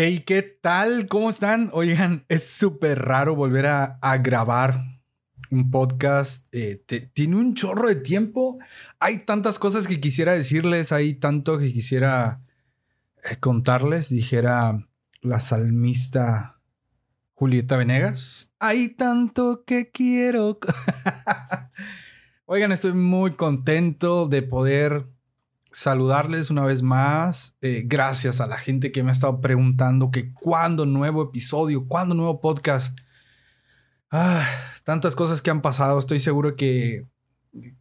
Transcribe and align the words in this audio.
Hey, 0.00 0.22
¿qué 0.24 0.42
tal? 0.42 1.08
¿Cómo 1.08 1.28
están? 1.28 1.70
Oigan, 1.72 2.24
es 2.28 2.48
súper 2.48 3.00
raro 3.00 3.34
volver 3.34 3.66
a, 3.66 3.98
grabar 4.22 5.00
un 5.50 5.72
podcast. 5.72 6.46
Eh, 6.52 6.84
tiene 7.12 7.34
un 7.34 7.54
chorro 7.56 7.88
de 7.88 7.96
tiempo. 7.96 8.60
Hay 9.00 9.24
tantas 9.24 9.58
cosas 9.58 9.88
que 9.88 9.98
quisiera 9.98 10.34
decirles, 10.34 10.92
hay 10.92 11.14
tanto 11.14 11.58
que 11.58 11.72
quisiera 11.72 12.42
eh, 13.28 13.38
contarles, 13.40 14.08
dijera 14.08 14.86
la 15.20 15.40
salmista 15.40 16.60
Julieta 17.34 17.76
Venegas. 17.76 18.54
Hay 18.60 18.90
tanto 18.90 19.64
que 19.66 19.90
quiero. 19.90 20.60
Oigan, 22.46 22.70
estoy 22.70 22.92
muy 22.92 23.32
contento 23.32 24.28
de 24.28 24.42
poder 24.42 25.08
saludarles 25.78 26.50
una 26.50 26.64
vez 26.64 26.82
más. 26.82 27.56
Eh, 27.60 27.84
gracias 27.86 28.40
a 28.40 28.48
la 28.48 28.56
gente 28.56 28.90
que 28.90 29.04
me 29.04 29.10
ha 29.10 29.12
estado 29.12 29.40
preguntando 29.40 30.10
que 30.10 30.32
cuándo 30.34 30.86
nuevo 30.86 31.22
episodio, 31.22 31.86
cuándo 31.86 32.16
nuevo 32.16 32.40
podcast. 32.40 32.98
Ah, 34.10 34.44
tantas 34.82 35.14
cosas 35.14 35.40
que 35.40 35.50
han 35.50 35.62
pasado. 35.62 35.96
Estoy 35.96 36.18
seguro 36.18 36.56
que, 36.56 37.06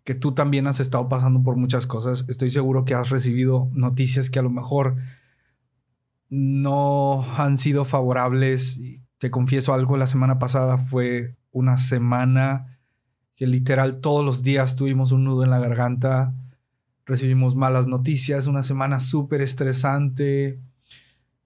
que 0.04 0.14
tú 0.14 0.36
también 0.36 0.68
has 0.68 0.80
estado 0.80 1.10
pasando 1.10 1.42
por 1.42 1.56
muchas 1.56 1.88
cosas. 1.88 2.26
Estoy 2.28 2.52
seguro 2.52 2.86
que 2.86 2.94
has 2.94 3.10
recibido 3.10 3.68
noticias 3.74 4.30
que 4.30 4.38
a 4.38 4.44
lo 4.44 4.52
mejor 4.52 4.98
no 6.30 7.26
han 7.36 7.58
sido 7.58 7.84
favorables. 7.84 8.80
Te 9.18 9.32
confieso 9.32 9.74
algo, 9.74 9.98
la 9.98 10.06
semana 10.06 10.38
pasada 10.38 10.78
fue 10.78 11.36
una 11.52 11.78
semana 11.78 12.78
que 13.36 13.48
literal 13.48 14.02
todos 14.02 14.24
los 14.24 14.44
días 14.44 14.76
tuvimos 14.76 15.12
un 15.12 15.24
nudo 15.24 15.44
en 15.44 15.50
la 15.50 15.58
garganta 15.58 16.36
recibimos 17.08 17.56
malas 17.56 17.88
noticias, 17.88 18.48
una 18.48 18.62
semana 18.62 19.00
súper 19.00 19.42
estresante, 19.42 20.60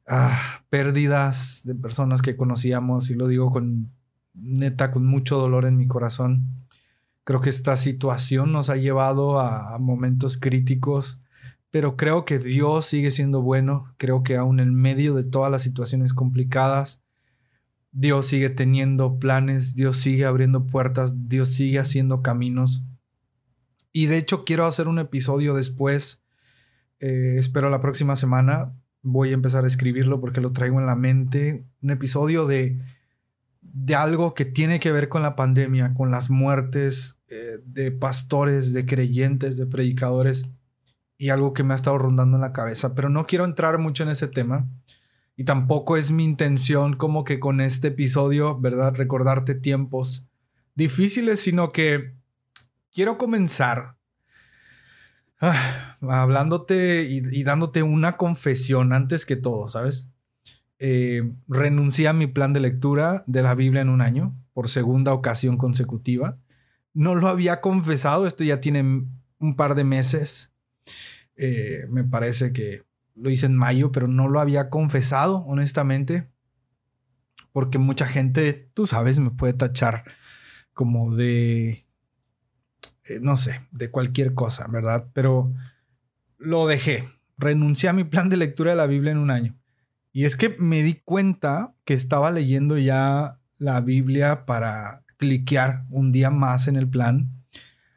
ah, 0.07 0.63
pérdidas 0.69 1.61
de 1.63 1.75
personas 1.75 2.21
que 2.21 2.35
conocíamos, 2.35 3.09
y 3.11 3.13
lo 3.15 3.27
digo 3.27 3.51
con 3.51 3.91
neta, 4.33 4.91
con 4.91 5.05
mucho 5.05 5.37
dolor 5.37 5.65
en 5.65 5.77
mi 5.77 5.87
corazón. 5.87 6.47
Creo 7.23 7.41
que 7.41 7.51
esta 7.51 7.77
situación 7.77 8.51
nos 8.51 8.69
ha 8.69 8.75
llevado 8.75 9.39
a, 9.39 9.75
a 9.75 9.79
momentos 9.79 10.37
críticos, 10.37 11.21
pero 11.69 11.95
creo 11.95 12.25
que 12.25 12.39
Dios 12.39 12.85
sigue 12.85 13.11
siendo 13.11 13.41
bueno, 13.43 13.93
creo 13.97 14.23
que 14.23 14.35
aún 14.37 14.59
en 14.59 14.73
medio 14.73 15.13
de 15.13 15.23
todas 15.23 15.51
las 15.51 15.61
situaciones 15.61 16.13
complicadas, 16.13 17.03
Dios 17.91 18.25
sigue 18.25 18.49
teniendo 18.49 19.19
planes, 19.19 19.75
Dios 19.75 19.97
sigue 19.97 20.25
abriendo 20.25 20.65
puertas, 20.65 21.29
Dios 21.29 21.49
sigue 21.49 21.77
haciendo 21.77 22.23
caminos. 22.23 22.83
Y 23.91 24.05
de 24.05 24.17
hecho 24.17 24.43
quiero 24.43 24.65
hacer 24.65 24.87
un 24.87 24.99
episodio 24.99 25.53
después, 25.53 26.23
eh, 26.99 27.35
espero 27.37 27.69
la 27.69 27.81
próxima 27.81 28.15
semana, 28.15 28.73
voy 29.01 29.31
a 29.31 29.33
empezar 29.33 29.63
a 29.63 29.67
escribirlo 29.67 30.21
porque 30.21 30.41
lo 30.41 30.53
traigo 30.53 30.79
en 30.79 30.85
la 30.85 30.95
mente, 30.95 31.65
un 31.81 31.89
episodio 31.89 32.45
de, 32.45 32.79
de 33.61 33.95
algo 33.95 34.33
que 34.33 34.45
tiene 34.45 34.79
que 34.79 34.91
ver 34.91 35.09
con 35.09 35.21
la 35.21 35.35
pandemia, 35.35 35.93
con 35.93 36.11
las 36.11 36.29
muertes 36.29 37.19
eh, 37.29 37.59
de 37.65 37.91
pastores, 37.91 38.73
de 38.73 38.85
creyentes, 38.85 39.57
de 39.57 39.65
predicadores, 39.65 40.49
y 41.17 41.29
algo 41.29 41.53
que 41.53 41.63
me 41.63 41.73
ha 41.73 41.75
estado 41.75 41.99
rondando 41.99 42.37
en 42.37 42.41
la 42.41 42.53
cabeza, 42.53 42.95
pero 42.95 43.07
no 43.09 43.27
quiero 43.27 43.45
entrar 43.45 43.77
mucho 43.77 44.01
en 44.03 44.09
ese 44.09 44.27
tema. 44.27 44.67
Y 45.37 45.43
tampoco 45.43 45.95
es 45.95 46.11
mi 46.11 46.23
intención 46.23 46.95
como 46.95 47.23
que 47.23 47.39
con 47.39 47.61
este 47.61 47.89
episodio, 47.89 48.59
¿verdad? 48.59 48.95
Recordarte 48.95 49.53
tiempos 49.53 50.25
difíciles, 50.75 51.39
sino 51.39 51.71
que 51.71 52.15
quiero 52.93 53.17
comenzar 53.17 53.97
ah, 55.39 55.97
hablándote 56.01 57.03
y, 57.03 57.43
dándote 57.43 57.83
una 57.83 58.17
confesión 58.17 58.93
antes 58.93 59.25
que 59.25 59.35
todo, 59.35 59.67
¿sabes? 59.67 60.09
Eh, 60.79 61.31
renuncié 61.47 62.07
a 62.07 62.13
mi 62.13 62.27
plan 62.27 62.53
de 62.53 62.59
lectura 62.59 63.23
de 63.27 63.43
la 63.43 63.55
Biblia 63.55 63.81
en 63.81 63.89
un 63.89 64.01
año, 64.01 64.35
por 64.53 64.69
segunda 64.69 65.13
ocasión 65.13 65.57
consecutiva. 65.57 66.37
No 66.93 67.15
lo 67.15 67.27
había 67.27 67.61
confesado, 67.61 68.25
esto 68.25 68.43
ya 68.43 68.59
tiene 68.61 68.81
un 69.39 69.55
par 69.55 69.75
de 69.75 69.83
meses. 69.83 70.53
Eh, 71.35 71.85
me 71.89 72.03
parece 72.03 72.51
que 72.51 72.83
lo 73.15 73.29
hice 73.29 73.45
en 73.45 73.55
mayo, 73.55 73.91
pero 73.91 74.07
no 74.07 74.27
lo 74.27 74.39
había 74.39 74.69
confesado, 74.69 75.37
honestamente, 75.45 76.29
porque 77.51 77.77
mucha 77.77 78.07
gente, 78.07 78.53
tú 78.73 78.87
sabes, 78.87 79.19
me 79.19 79.31
puede 79.31 79.53
tachar 79.53 80.03
como 80.73 81.15
de 81.15 81.85
eh, 83.05 83.19
no 83.21 83.37
sé, 83.37 83.61
de 83.71 83.89
cualquier 83.89 84.33
cosa, 84.33 84.67
¿verdad? 84.67 85.07
Pero 85.13 85.51
lo 86.37 86.67
dejé. 86.67 87.09
Renuncié 87.37 87.89
a 87.89 87.93
mi 87.93 88.03
plan 88.03 88.29
de 88.29 88.37
lectura 88.37 88.71
de 88.71 88.77
la 88.77 88.87
Biblia 88.87 89.11
en 89.11 89.17
un 89.17 89.31
año. 89.31 89.55
Y 90.13 90.25
es 90.25 90.35
que 90.35 90.55
me 90.59 90.83
di 90.83 91.01
cuenta 91.03 91.73
que 91.85 91.93
estaba 91.93 92.31
leyendo 92.31 92.77
ya 92.77 93.39
la 93.57 93.81
Biblia 93.81 94.45
para 94.45 95.03
cliquear 95.17 95.85
un 95.89 96.11
día 96.11 96.29
más 96.29 96.67
en 96.67 96.75
el 96.75 96.87
plan. 96.87 97.29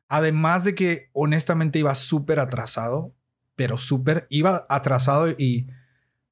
Además 0.09 0.65
de 0.65 0.75
que 0.75 1.11
honestamente 1.13 1.79
iba 1.79 1.95
súper 1.95 2.39
atrasado, 2.39 3.13
pero 3.57 3.77
súper, 3.77 4.27
iba 4.31 4.67
atrasado 4.69 5.31
y 5.31 5.67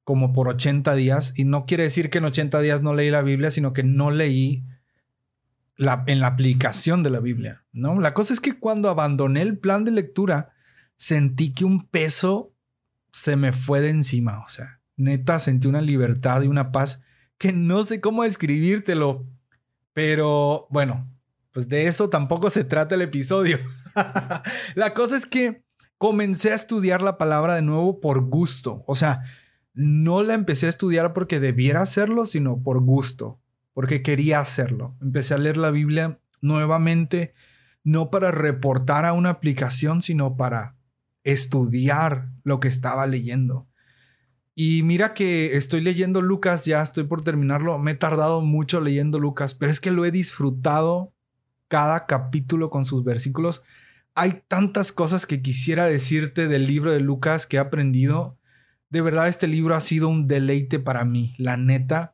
como 0.03 0.33
por 0.33 0.47
80 0.47 0.93
días. 0.95 1.33
Y 1.35 1.45
no 1.45 1.65
quiere 1.65 1.83
decir 1.83 2.09
que 2.09 2.19
en 2.19 2.25
80 2.25 2.61
días 2.61 2.81
no 2.81 2.93
leí 2.93 3.09
la 3.09 3.21
Biblia, 3.21 3.51
sino 3.51 3.73
que 3.73 3.83
no 3.83 4.11
leí 4.11 4.63
en 5.77 6.19
la 6.19 6.27
aplicación 6.27 7.03
de 7.03 7.09
la 7.09 7.19
Biblia, 7.19 7.63
¿no? 7.71 7.99
La 7.99 8.13
cosa 8.13 8.33
es 8.33 8.39
que 8.39 8.59
cuando 8.59 8.89
abandoné 8.89 9.41
el 9.41 9.57
plan 9.57 9.83
de 9.83 9.91
lectura, 9.91 10.53
sentí 10.95 11.53
que 11.53 11.65
un 11.65 11.87
peso 11.87 12.53
se 13.11 13.35
me 13.35 13.51
fue 13.51 13.81
de 13.81 13.89
encima, 13.89 14.39
o 14.43 14.47
sea, 14.47 14.81
neta 14.95 15.39
sentí 15.39 15.67
una 15.67 15.81
libertad 15.81 16.43
y 16.43 16.47
una 16.47 16.71
paz 16.71 17.03
que 17.37 17.51
no 17.51 17.83
sé 17.83 18.01
cómo 18.01 18.23
describírtelo, 18.23 19.25
pero 19.93 20.67
bueno, 20.69 21.09
pues 21.51 21.67
de 21.67 21.87
eso 21.87 22.09
tampoco 22.09 22.49
se 22.49 22.63
trata 22.63 22.95
el 22.95 23.01
episodio. 23.01 23.59
la 24.75 24.93
cosa 24.93 25.15
es 25.15 25.25
que 25.25 25.63
comencé 25.97 26.51
a 26.51 26.55
estudiar 26.55 27.01
la 27.01 27.17
palabra 27.17 27.55
de 27.55 27.61
nuevo 27.61 27.99
por 27.99 28.21
gusto, 28.21 28.83
o 28.87 28.95
sea, 28.95 29.23
no 29.73 30.21
la 30.21 30.35
empecé 30.35 30.67
a 30.67 30.69
estudiar 30.69 31.13
porque 31.13 31.39
debiera 31.39 31.81
hacerlo, 31.81 32.27
sino 32.27 32.61
por 32.61 32.79
gusto 32.79 33.39
porque 33.73 34.01
quería 34.01 34.39
hacerlo. 34.39 34.95
Empecé 35.01 35.33
a 35.33 35.37
leer 35.37 35.57
la 35.57 35.71
Biblia 35.71 36.19
nuevamente, 36.41 37.33
no 37.83 38.09
para 38.09 38.31
reportar 38.31 39.05
a 39.05 39.13
una 39.13 39.31
aplicación, 39.31 40.01
sino 40.01 40.37
para 40.37 40.75
estudiar 41.23 42.29
lo 42.43 42.59
que 42.59 42.67
estaba 42.67 43.07
leyendo. 43.07 43.67
Y 44.55 44.83
mira 44.83 45.13
que 45.13 45.57
estoy 45.57 45.81
leyendo 45.81 46.21
Lucas, 46.21 46.65
ya 46.65 46.81
estoy 46.81 47.05
por 47.05 47.23
terminarlo, 47.23 47.79
me 47.79 47.91
he 47.91 47.95
tardado 47.95 48.41
mucho 48.41 48.81
leyendo 48.81 49.17
Lucas, 49.17 49.55
pero 49.55 49.71
es 49.71 49.79
que 49.79 49.91
lo 49.91 50.05
he 50.05 50.11
disfrutado 50.11 51.11
cada 51.67 52.05
capítulo 52.05 52.69
con 52.69 52.85
sus 52.85 53.03
versículos. 53.03 53.63
Hay 54.13 54.43
tantas 54.47 54.91
cosas 54.91 55.25
que 55.25 55.41
quisiera 55.41 55.85
decirte 55.85 56.47
del 56.47 56.67
libro 56.67 56.91
de 56.91 56.99
Lucas 56.99 57.47
que 57.47 57.57
he 57.57 57.59
aprendido. 57.59 58.37
De 58.91 59.01
verdad, 59.01 59.27
este 59.27 59.47
libro 59.47 59.73
ha 59.73 59.81
sido 59.81 60.07
un 60.07 60.27
deleite 60.27 60.77
para 60.77 61.03
mí, 61.03 61.33
la 61.39 61.57
neta 61.57 62.13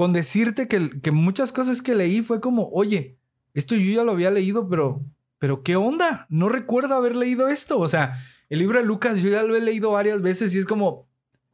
con 0.00 0.14
decirte 0.14 0.66
que, 0.66 1.10
muchas 1.10 1.52
cosas 1.52 1.82
que 1.82 1.94
leí 1.94 2.22
fue 2.22 2.40
como, 2.40 2.70
oye, 2.72 3.18
esto 3.52 3.74
yo 3.74 3.96
ya 3.96 4.02
lo 4.02 4.12
había 4.12 4.30
leído, 4.30 4.66
pero, 4.66 5.04
pero 5.38 5.62
¿qué 5.62 5.76
onda? 5.76 6.26
No 6.30 6.48
recuerdo 6.48 6.94
haber 6.94 7.14
leído 7.14 7.48
esto. 7.48 7.78
O 7.78 7.86
sea, 7.86 8.16
el 8.48 8.60
libro 8.60 8.78
de 8.78 8.86
Lucas 8.86 9.18
yo 9.18 9.28
ya 9.28 9.42
lo 9.42 9.54
he 9.54 9.60
leído 9.60 9.90
varias 9.90 10.22
veces 10.22 10.54
y 10.54 10.58
es 10.58 10.64
como, 10.64 11.06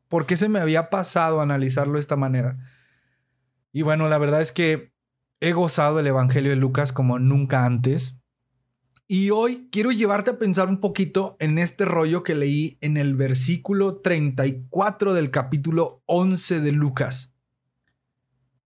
¿por 0.07 0.27
qué 0.27 0.37
se 0.37 0.49
me 0.49 0.61
había 0.61 0.91
pasado 0.91 1.41
analizarlo 1.41 1.95
de 1.95 2.01
esta 2.03 2.15
manera? 2.15 2.57
Y 3.73 3.83
bueno, 3.83 4.09
la 4.09 4.17
verdad 4.17 4.41
es 4.41 4.53
que 4.53 4.93
he 5.41 5.53
gozado 5.53 5.99
el 5.99 6.07
Evangelio 6.07 6.51
de 6.51 6.57
Lucas 6.57 6.93
como 6.93 7.19
nunca 7.19 7.65
antes. 7.65 8.21
Y 9.09 9.31
hoy 9.31 9.67
quiero 9.73 9.91
llevarte 9.91 10.31
a 10.31 10.39
pensar 10.39 10.69
un 10.69 10.79
poquito 10.79 11.37
en 11.41 11.59
este 11.59 11.85
rollo 11.85 12.23
que 12.23 12.37
leí 12.37 12.79
en 12.81 12.97
el 12.97 13.17
versículo 13.17 13.97
34 13.97 15.15
del 15.15 15.33
capítulo 15.33 16.05
11 16.07 16.61
de 16.61 16.71
Lucas. 16.71 17.36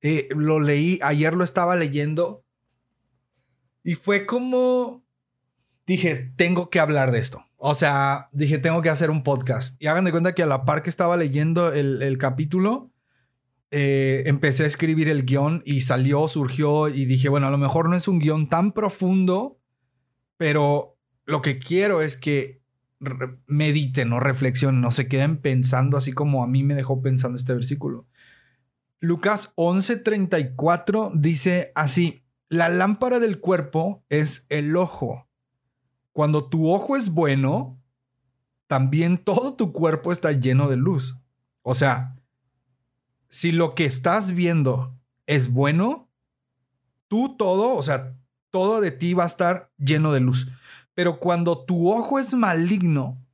Eh, 0.02 0.28
lo 0.34 0.60
leí, 0.60 0.98
ayer 1.02 1.34
lo 1.34 1.44
estaba 1.44 1.76
leyendo 1.76 2.44
y 3.82 3.94
fue 3.94 4.26
como, 4.26 5.04
dije, 5.86 6.32
tengo 6.36 6.70
que 6.70 6.80
hablar 6.80 7.12
de 7.12 7.18
esto. 7.18 7.44
O 7.56 7.74
sea, 7.74 8.28
dije, 8.32 8.58
tengo 8.58 8.82
que 8.82 8.90
hacer 8.90 9.10
un 9.10 9.22
podcast. 9.22 9.80
Y 9.82 9.86
hagan 9.86 10.04
de 10.04 10.10
cuenta 10.10 10.34
que 10.34 10.42
a 10.42 10.46
la 10.46 10.64
par 10.64 10.82
que 10.82 10.90
estaba 10.90 11.16
leyendo 11.16 11.72
el, 11.72 12.16
capítulo, 12.18 12.90
eh, 13.70 14.22
empecé 14.26 14.64
a 14.64 14.66
escribir 14.66 15.08
el 15.08 15.24
guion 15.24 15.62
y 15.64 15.80
salió, 15.80 16.26
surgió 16.28 16.88
y 16.88 17.04
dije, 17.04 17.28
bueno, 17.28 17.46
a 17.46 17.50
lo 17.50 17.58
mejor 17.58 17.88
no 17.88 17.96
es 17.96 18.08
un 18.08 18.18
guion 18.18 18.48
tan 18.48 18.72
profundo, 18.72 19.58
pero 20.36 20.96
lo 21.26 21.42
que 21.42 21.58
quiero 21.58 22.00
es 22.00 22.16
que 22.16 22.60
mediten 23.46 24.12
o 24.12 24.20
reflexionen, 24.20 24.80
no 24.80 24.90
se 24.90 25.08
queden 25.08 25.38
pensando 25.38 25.96
así 25.96 26.12
como 26.12 26.42
a 26.44 26.46
mí 26.46 26.62
me 26.62 26.74
dejó 26.74 27.00
pensando 27.00 27.36
este 27.36 27.54
versículo. 27.54 28.06
Lucas 29.00 29.54
11:34 29.56 31.12
dice 31.14 31.72
así, 31.74 32.22
la 32.50 32.68
lámpara 32.68 33.18
del 33.18 33.40
cuerpo 33.40 34.04
es 34.10 34.46
el 34.50 34.76
ojo. 34.76 35.26
Cuando 36.12 36.48
tu 36.48 36.70
ojo 36.70 36.96
es 36.96 37.10
bueno, 37.10 37.80
también 38.66 39.16
todo 39.16 39.54
tu 39.54 39.72
cuerpo 39.72 40.12
está 40.12 40.32
lleno 40.32 40.68
de 40.68 40.76
luz. 40.76 41.16
O 41.62 41.72
sea, 41.72 42.16
si 43.30 43.52
lo 43.52 43.74
que 43.74 43.86
estás 43.86 44.32
viendo 44.34 44.94
es 45.26 45.50
bueno, 45.50 46.10
tú 47.08 47.36
todo, 47.38 47.76
o 47.76 47.82
sea, 47.82 48.16
todo 48.50 48.82
de 48.82 48.90
ti 48.90 49.14
va 49.14 49.24
a 49.24 49.28
estar 49.28 49.72
lleno 49.78 50.12
de 50.12 50.20
luz. 50.20 50.48
Pero 50.92 51.20
cuando 51.20 51.64
tu 51.64 51.90
ojo 51.90 52.18
es 52.18 52.34
maligno, 52.34 53.24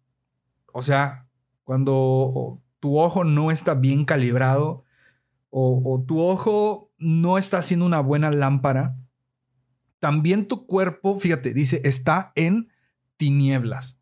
o 0.72 0.82
sea, 0.82 1.28
cuando 1.64 2.62
tu 2.78 2.98
ojo 2.98 3.24
no 3.24 3.50
está 3.50 3.74
bien 3.74 4.04
calibrado 4.04 4.85
o, 5.58 6.04
tu 6.06 6.20
ojo 6.20 6.92
no 6.98 7.38
está 7.38 7.58
haciendo 7.58 7.86
una 7.86 8.00
buena 8.00 8.30
lámpara, 8.30 8.98
también 9.98 10.48
tu 10.48 10.66
cuerpo, 10.66 11.18
fíjate, 11.18 11.54
dice, 11.54 11.80
está 11.84 12.32
en 12.34 12.68
tinieblas. 13.16 13.98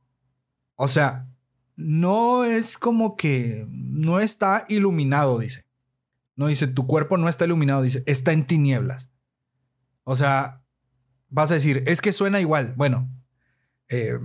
O 0.75 0.89
sea, 0.89 1.29
no 1.77 2.45
es 2.45 2.77
como 2.77 3.15
que 3.15 3.69
no 3.71 4.19
está 4.19 4.65
iluminado, 4.69 5.39
dice. 5.39 5.65
No 6.35 6.49
dice, 6.49 6.67
tu 6.67 6.89
cuerpo 6.89 7.19
no 7.19 7.29
está 7.29 7.45
iluminado, 7.45 7.83
dice, 7.83 8.03
está 8.07 8.33
en 8.33 8.49
tinieblas. 8.49 9.13
O 10.03 10.17
sea, 10.17 10.65
vas 11.29 11.53
a 11.53 11.55
decir, 11.55 11.85
es 11.87 12.01
que 12.01 12.11
suena 12.11 12.41
igual. 12.41 12.75
Bueno, 12.77 13.09
eh, 13.89 14.19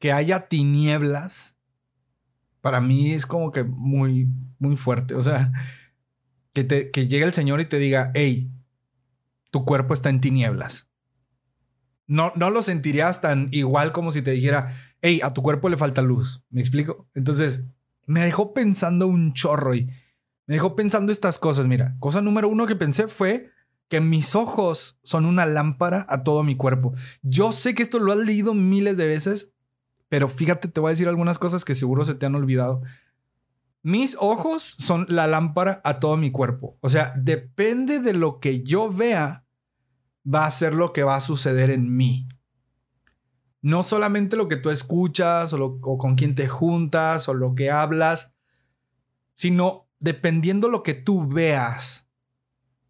que 0.00 0.10
haya 0.10 0.48
tinieblas, 0.48 1.56
para 2.60 2.80
mí 2.80 3.12
es 3.12 3.26
como 3.26 3.52
que 3.52 3.62
muy, 3.62 4.28
muy 4.58 4.76
fuerte. 4.76 5.14
O 5.14 5.22
sea, 5.22 5.52
que, 6.56 6.64
te, 6.64 7.06
llegue 7.06 7.24
el 7.24 7.34
Señor 7.34 7.60
y 7.60 7.66
te 7.66 7.78
diga, 7.78 8.10
hey, 8.14 8.50
tu 9.50 9.66
cuerpo 9.66 9.92
está 9.92 10.08
en 10.08 10.22
tinieblas. 10.22 10.88
No, 12.06 12.32
no 12.34 12.48
lo 12.48 12.62
sentirías 12.62 13.20
tan 13.20 13.48
igual 13.52 13.92
como 13.92 14.10
si 14.10 14.22
te 14.22 14.30
dijera, 14.30 14.74
hey, 15.02 15.20
a 15.22 15.34
tu 15.34 15.42
cuerpo 15.42 15.68
le 15.68 15.76
falta 15.76 16.00
luz. 16.00 16.42
¿Me 16.48 16.62
explico? 16.62 17.10
Entonces, 17.12 17.64
me 18.06 18.20
dejó 18.20 18.54
pensando 18.54 19.06
un 19.06 19.34
chorro 19.34 19.74
y 19.74 19.90
me 20.46 20.54
dejó 20.54 20.74
pensando 20.74 21.12
estas 21.12 21.38
cosas. 21.38 21.66
Mira, 21.66 21.94
cosa 21.98 22.22
número 22.22 22.48
uno 22.48 22.66
que 22.66 22.74
pensé 22.74 23.06
fue 23.06 23.50
que 23.88 24.00
mis 24.00 24.34
ojos 24.34 24.98
son 25.02 25.26
una 25.26 25.44
lámpara 25.44 26.06
a 26.08 26.22
todo 26.22 26.42
mi 26.42 26.56
cuerpo. 26.56 26.94
Yo 27.20 27.52
sé 27.52 27.74
que 27.74 27.82
esto 27.82 27.98
lo 27.98 28.12
has 28.12 28.18
leído 28.18 28.54
miles 28.54 28.96
de 28.96 29.08
veces, 29.08 29.52
pero 30.08 30.28
fíjate, 30.28 30.68
te 30.68 30.80
voy 30.80 30.88
a 30.88 30.92
decir 30.92 31.08
algunas 31.08 31.38
cosas 31.38 31.66
que 31.66 31.74
seguro 31.74 32.06
se 32.06 32.14
te 32.14 32.24
han 32.24 32.34
olvidado. 32.34 32.80
Mis 33.86 34.16
ojos 34.18 34.74
son 34.78 35.06
la 35.08 35.28
lámpara 35.28 35.80
a 35.84 36.00
todo 36.00 36.16
mi 36.16 36.32
cuerpo. 36.32 36.76
O 36.80 36.88
sea, 36.88 37.14
depende 37.16 38.00
de 38.00 38.14
lo 38.14 38.40
que 38.40 38.64
yo 38.64 38.90
vea, 38.90 39.46
va 40.26 40.44
a 40.44 40.50
ser 40.50 40.74
lo 40.74 40.92
que 40.92 41.04
va 41.04 41.14
a 41.14 41.20
suceder 41.20 41.70
en 41.70 41.96
mí. 41.96 42.26
No 43.62 43.84
solamente 43.84 44.36
lo 44.36 44.48
que 44.48 44.56
tú 44.56 44.70
escuchas 44.70 45.52
o, 45.52 45.78
o 45.80 45.98
con 45.98 46.16
quién 46.16 46.34
te 46.34 46.48
juntas 46.48 47.28
o 47.28 47.34
lo 47.34 47.54
que 47.54 47.70
hablas, 47.70 48.34
sino 49.36 49.88
dependiendo 50.00 50.68
lo 50.68 50.82
que 50.82 50.94
tú 50.94 51.24
veas 51.28 52.08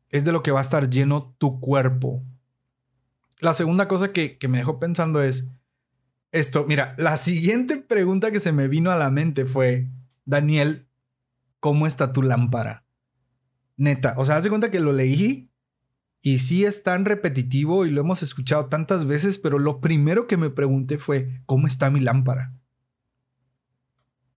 es 0.09 0.25
de 0.25 0.33
lo 0.33 0.43
que 0.43 0.51
va 0.51 0.61
a 0.61 0.63
estar 0.63 0.89
lleno 0.89 1.35
tu 1.37 1.61
cuerpo. 1.61 2.23
La 3.41 3.53
segunda 3.53 3.87
cosa 3.87 4.13
que, 4.13 4.39
me 4.49 4.57
dejó 4.57 4.79
pensando 4.79 5.23
es 5.23 5.47
esto. 6.33 6.65
Mira, 6.67 6.95
la 6.97 7.19
siguiente 7.19 7.77
pregunta 7.77 8.31
que 8.31 8.41
se 8.41 8.53
me 8.53 8.67
vino 8.67 8.91
a 8.91 8.97
la 8.97 9.11
mente 9.11 9.45
fue, 9.45 9.91
Daniel, 10.25 10.86
¿cómo 11.67 11.89
está 11.89 12.13
tu 12.13 12.23
lámpara? 12.23 12.85
Neta, 13.77 14.15
o 14.19 14.25
sea, 14.25 14.37
hace 14.37 14.49
cuenta 14.49 14.71
que 14.71 14.79
lo 14.79 14.93
leí 14.93 15.51
y 16.23 16.39
sí 16.39 16.65
es 16.65 16.85
tan 16.85 17.05
repetitivo 17.05 17.85
y 17.85 17.91
lo 17.91 18.03
hemos 18.03 18.23
escuchado 18.23 18.67
tantas 18.67 19.05
veces, 19.05 19.37
pero 19.37 19.59
lo 19.59 19.81
primero 19.81 20.29
que 20.29 20.37
me 20.37 20.49
pregunté 20.49 20.97
fue, 20.97 21.43
¿cómo 21.45 21.67
está 21.67 21.91
mi 21.91 21.99
lámpara? 21.99 22.55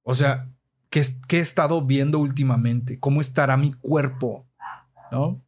O 0.02 0.16
sea, 0.16 0.50
¿qué, 0.90 1.04
qué 1.28 1.38
he 1.38 1.42
estado 1.42 1.86
viendo 1.86 2.18
últimamente? 2.18 3.00
¿Cómo 3.00 3.22
estará 3.22 3.58
mi 3.58 3.74
cuerpo? 3.74 4.48
¿No? 5.12 5.40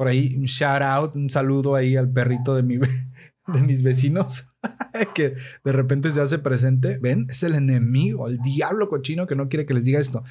por 0.00 0.08
ahí 0.08 0.34
un 0.34 0.46
shout 0.46 0.80
out, 0.80 1.14
un 1.14 1.28
saludo 1.28 1.74
ahí 1.74 1.94
al 1.94 2.10
perrito 2.10 2.54
de, 2.54 2.62
mi, 2.62 2.78
de 3.48 3.62
mis 3.62 3.82
vecinos 3.82 4.50
que 5.14 5.34
de 5.62 5.72
repente 5.72 6.10
se 6.10 6.22
hace 6.22 6.38
presente. 6.38 6.96
Ven, 6.96 7.26
es 7.28 7.42
el 7.42 7.54
enemigo, 7.54 8.26
el 8.26 8.38
diablo 8.38 8.88
cochino 8.88 9.26
que 9.26 9.36
no 9.36 9.50
quiere 9.50 9.66
que 9.66 9.74
les 9.74 9.84
diga 9.84 10.00
esto. 10.00 10.24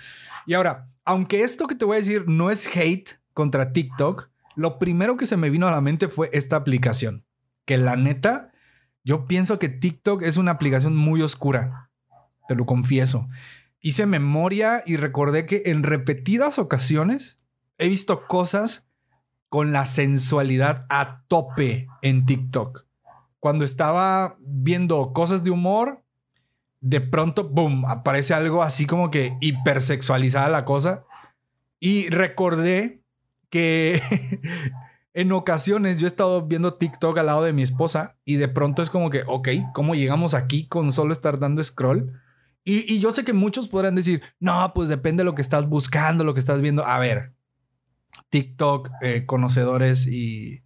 Y 0.49 0.55
ahora, 0.55 0.89
aunque 1.05 1.43
esto 1.43 1.67
que 1.67 1.75
te 1.75 1.85
voy 1.85 1.97
a 1.97 1.99
decir 1.99 2.27
no 2.27 2.49
es 2.49 2.75
hate 2.75 3.21
contra 3.35 3.71
TikTok, 3.71 4.31
lo 4.55 4.79
primero 4.79 5.15
que 5.15 5.27
se 5.27 5.37
me 5.37 5.51
vino 5.51 5.67
a 5.67 5.71
la 5.71 5.79
mente 5.79 6.07
fue 6.07 6.31
esta 6.33 6.55
aplicación. 6.55 7.23
Que 7.65 7.77
la 7.77 7.95
neta, 7.95 8.51
yo 9.03 9.27
pienso 9.27 9.59
que 9.59 9.69
TikTok 9.69 10.23
es 10.23 10.37
una 10.37 10.49
aplicación 10.49 10.95
muy 10.95 11.21
oscura. 11.21 11.91
Te 12.47 12.55
lo 12.55 12.65
confieso. 12.65 13.29
Hice 13.79 14.07
memoria 14.07 14.81
y 14.87 14.97
recordé 14.97 15.45
que 15.45 15.61
en 15.67 15.83
repetidas 15.83 16.57
ocasiones 16.57 17.39
he 17.77 17.87
visto 17.87 18.25
cosas 18.25 18.89
con 19.49 19.71
la 19.71 19.85
sensualidad 19.85 20.87
a 20.89 21.25
tope 21.27 21.85
en 22.01 22.25
TikTok. 22.25 22.87
Cuando 23.39 23.65
estaba 23.65 24.35
viendo 24.39 25.13
cosas 25.13 25.43
de 25.43 25.51
humor, 25.51 26.03
de 26.81 27.01
pronto, 27.01 27.47
boom, 27.49 27.85
aparece 27.85 28.33
algo 28.33 28.63
así 28.63 28.85
como 28.85 29.11
que 29.11 29.37
hipersexualizada 29.41 30.49
la 30.49 30.65
cosa. 30.65 31.05
Y 31.79 32.09
recordé 32.09 33.03
que 33.49 34.01
en 35.13 35.31
ocasiones 35.31 35.99
yo 35.99 36.07
he 36.07 36.09
estado 36.09 36.45
viendo 36.47 36.75
TikTok 36.75 37.17
al 37.17 37.25
lado 37.25 37.43
de 37.43 37.53
mi 37.53 37.61
esposa 37.61 38.17
y 38.25 38.35
de 38.35 38.47
pronto 38.47 38.81
es 38.81 38.89
como 38.89 39.09
que, 39.09 39.23
ok, 39.27 39.49
¿cómo 39.73 39.95
llegamos 39.95 40.33
aquí 40.33 40.67
con 40.67 40.91
solo 40.91 41.13
estar 41.13 41.39
dando 41.39 41.63
scroll? 41.63 42.13
Y, 42.63 42.93
y 42.93 42.99
yo 42.99 43.11
sé 43.11 43.23
que 43.23 43.33
muchos 43.33 43.69
podrán 43.69 43.95
decir, 43.95 44.21
no, 44.39 44.71
pues 44.75 44.89
depende 44.89 45.21
de 45.21 45.25
lo 45.25 45.35
que 45.35 45.41
estás 45.41 45.67
buscando, 45.67 46.23
lo 46.23 46.33
que 46.33 46.39
estás 46.39 46.61
viendo. 46.61 46.85
A 46.85 46.99
ver, 46.99 47.33
TikTok 48.29 48.89
eh, 49.01 49.25
conocedores 49.25 50.07
y, 50.07 50.63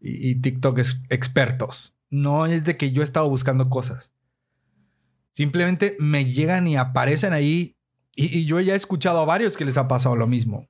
TikTok 0.00 0.78
expertos. 1.10 1.96
No 2.08 2.46
es 2.46 2.64
de 2.64 2.76
que 2.76 2.90
yo 2.90 3.02
he 3.02 3.04
estado 3.04 3.28
buscando 3.28 3.68
cosas. 3.68 4.12
Simplemente 5.32 5.96
me 5.98 6.24
llegan 6.24 6.66
y 6.66 6.76
aparecen 6.76 7.32
ahí 7.32 7.76
y, 8.14 8.44
yo 8.44 8.60
ya 8.60 8.74
he 8.74 8.76
escuchado 8.76 9.20
a 9.20 9.24
varios 9.24 9.56
que 9.56 9.64
les 9.64 9.76
ha 9.76 9.88
pasado 9.88 10.16
lo 10.16 10.26
mismo. 10.26 10.68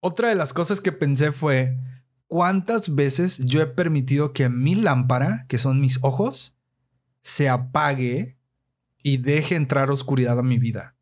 Otra 0.00 0.28
de 0.28 0.34
las 0.34 0.52
cosas 0.52 0.80
que 0.80 0.92
pensé 0.92 1.32
fue, 1.32 1.78
¿cuántas 2.26 2.94
veces 2.94 3.38
yo 3.38 3.62
he 3.62 3.66
permitido 3.66 4.32
que 4.32 4.48
mi 4.48 4.74
lámpara, 4.74 5.46
que 5.48 5.58
son 5.58 5.80
mis 5.80 5.98
ojos, 6.02 6.56
se 7.22 7.48
apague 7.48 8.38
y 9.02 9.18
deje 9.18 9.56
entrar 9.56 9.90
oscuridad 9.90 10.38
a 10.38 10.42
mi 10.42 10.58
vida? 10.58 10.96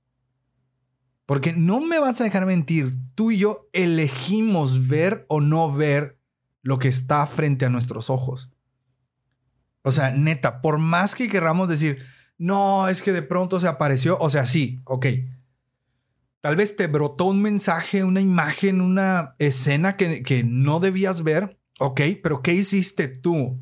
Porque 1.27 1.53
no 1.53 1.81
me 1.81 1.99
vas 1.99 2.21
a 2.21 2.25
dejar 2.25 2.47
mentir, 2.47 2.97
tú 3.15 3.31
y 3.31 3.39
yo 3.39 3.69
elegimos 3.73 4.89
ver 4.89 5.27
o 5.29 5.41
no 5.41 5.73
ver 5.73 6.19
lo 6.63 6.79
que 6.79 6.89
está 6.89 7.27
frente 7.27 7.67
a 7.67 7.71
nuestros 7.71 8.09
ojos. 8.09 8.51
O 9.83 9.93
sea, 9.93 10.11
neta, 10.11 10.61
por 10.61 10.79
más 10.79 11.15
que 11.15 11.29
querramos 11.29 11.69
decir, 11.69 12.05
no, 12.39 12.89
es 12.89 13.03
que 13.03 13.13
de 13.13 13.23
pronto 13.23 13.61
se 13.61 13.69
apareció, 13.69 14.17
o 14.19 14.31
sea, 14.31 14.47
sí, 14.47 14.81
ok. 14.85 15.07
Tal 16.41 16.55
vez 16.57 16.77
te 16.77 16.87
brotó 16.87 17.27
un 17.27 17.43
mensaje, 17.43 18.05
una 18.05 18.21
imagen, 18.21 18.81
una 18.81 19.35
escena 19.39 19.97
que, 19.97 20.23
que 20.23 20.45
no 20.45 20.79
debías 20.79 21.25
ver, 21.25 21.59
ok, 21.81 22.01
pero 22.23 22.41
¿qué 22.41 22.55
hiciste 22.55 23.09
tú? 23.09 23.61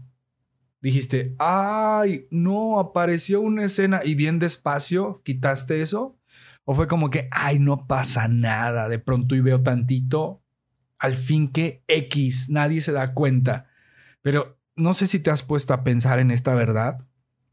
Dijiste, 0.83 1.35
ay, 1.39 2.29
no, 2.31 2.79
apareció 2.79 3.41
una 3.41 3.65
escena 3.65 4.03
y 4.05 4.15
bien 4.15 4.39
despacio 4.39 5.23
quitaste 5.25 5.81
eso. 5.81 6.19
¿O 6.65 6.75
fue 6.75 6.87
como 6.87 7.11
que, 7.11 7.29
ay, 7.31 7.59
no 7.59 7.87
pasa 7.87 8.29
nada, 8.29 8.89
de 8.89 8.99
pronto 8.99 9.35
y 9.37 9.41
veo 9.41 9.63
tantito, 9.63 10.43
al 10.99 11.15
fin 11.15 11.51
que 11.51 11.85
X, 11.87 12.51
nadie 12.51 12.81
se 12.81 12.93
da 12.93 13.15
cuenta? 13.15 13.69
Pero 14.21 14.59
no 14.75 14.93
sé 14.93 15.07
si 15.07 15.21
te 15.21 15.31
has 15.31 15.43
puesto 15.43 15.73
a 15.73 15.85
pensar 15.85 16.19
en 16.19 16.31
esta 16.33 16.55
verdad. 16.55 17.06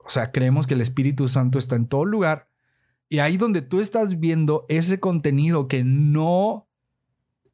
O 0.03 0.10
sea, 0.10 0.31
creemos 0.31 0.67
que 0.67 0.74
el 0.74 0.81
Espíritu 0.81 1.27
Santo 1.27 1.60
está 1.60 1.75
en 1.75 1.88
todo 1.88 2.05
lugar. 2.05 2.50
Y 3.10 3.19
ahí 3.19 3.38
donde 3.38 3.62
tú 3.62 3.79
estás 3.79 4.19
viendo 4.19 4.65
ese 4.69 5.00
contenido 5.00 5.67
que 5.67 5.83
no 5.83 6.67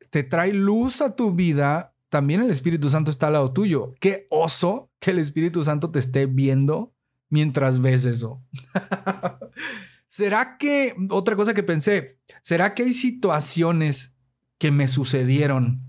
te 0.10 0.24
trae 0.24 0.54
luz 0.54 1.02
a 1.02 1.16
tu 1.16 1.34
vida, 1.34 1.94
también 2.10 2.42
el 2.42 2.50
Espíritu 2.50 2.90
Santo 2.90 3.12
está 3.12 3.28
al 3.28 3.34
lado 3.34 3.54
tuyo. 3.54 3.94
Qué 4.00 4.28
oso 4.30 4.90
que 5.00 5.12
el 5.12 5.20
Espíritu 5.20 5.64
Santo 5.64 5.92
te 5.92 6.00
esté 6.00 6.26
viendo 6.26 6.94
mientras 7.30 7.82
ves 7.82 8.06
eso? 8.06 8.42
¿Será 10.08 10.58
que, 10.58 10.96
otra 11.12 11.36
cosa 11.36 11.54
que 11.54 11.64
pensé, 11.64 12.18
¿será 12.42 12.74
que 12.74 12.84
hay 12.84 12.94
situaciones 12.94 14.16
que 14.58 14.72
me 14.72 14.88
sucedieron, 14.88 15.84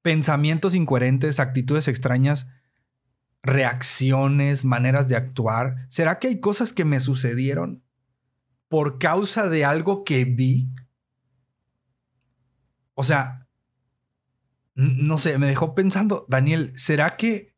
pensamientos 0.00 0.74
incoherentes, 0.74 1.38
actitudes 1.38 1.88
extrañas, 1.88 2.48
reacciones, 3.42 4.64
maneras 4.64 5.08
de 5.08 5.16
actuar? 5.16 5.86
¿Será 5.88 6.18
que 6.18 6.28
hay 6.28 6.40
cosas 6.40 6.72
que 6.72 6.84
me 6.84 7.00
sucedieron 7.00 7.82
por 8.68 8.98
causa 8.98 9.48
de 9.48 9.64
algo 9.64 10.04
que 10.04 10.24
vi? 10.24 10.70
O 12.94 13.04
sea, 13.04 13.48
no 14.74 15.18
sé, 15.18 15.38
me 15.38 15.46
dejó 15.46 15.74
pensando, 15.74 16.24
Daniel, 16.28 16.72
¿será 16.76 17.16
que 17.16 17.52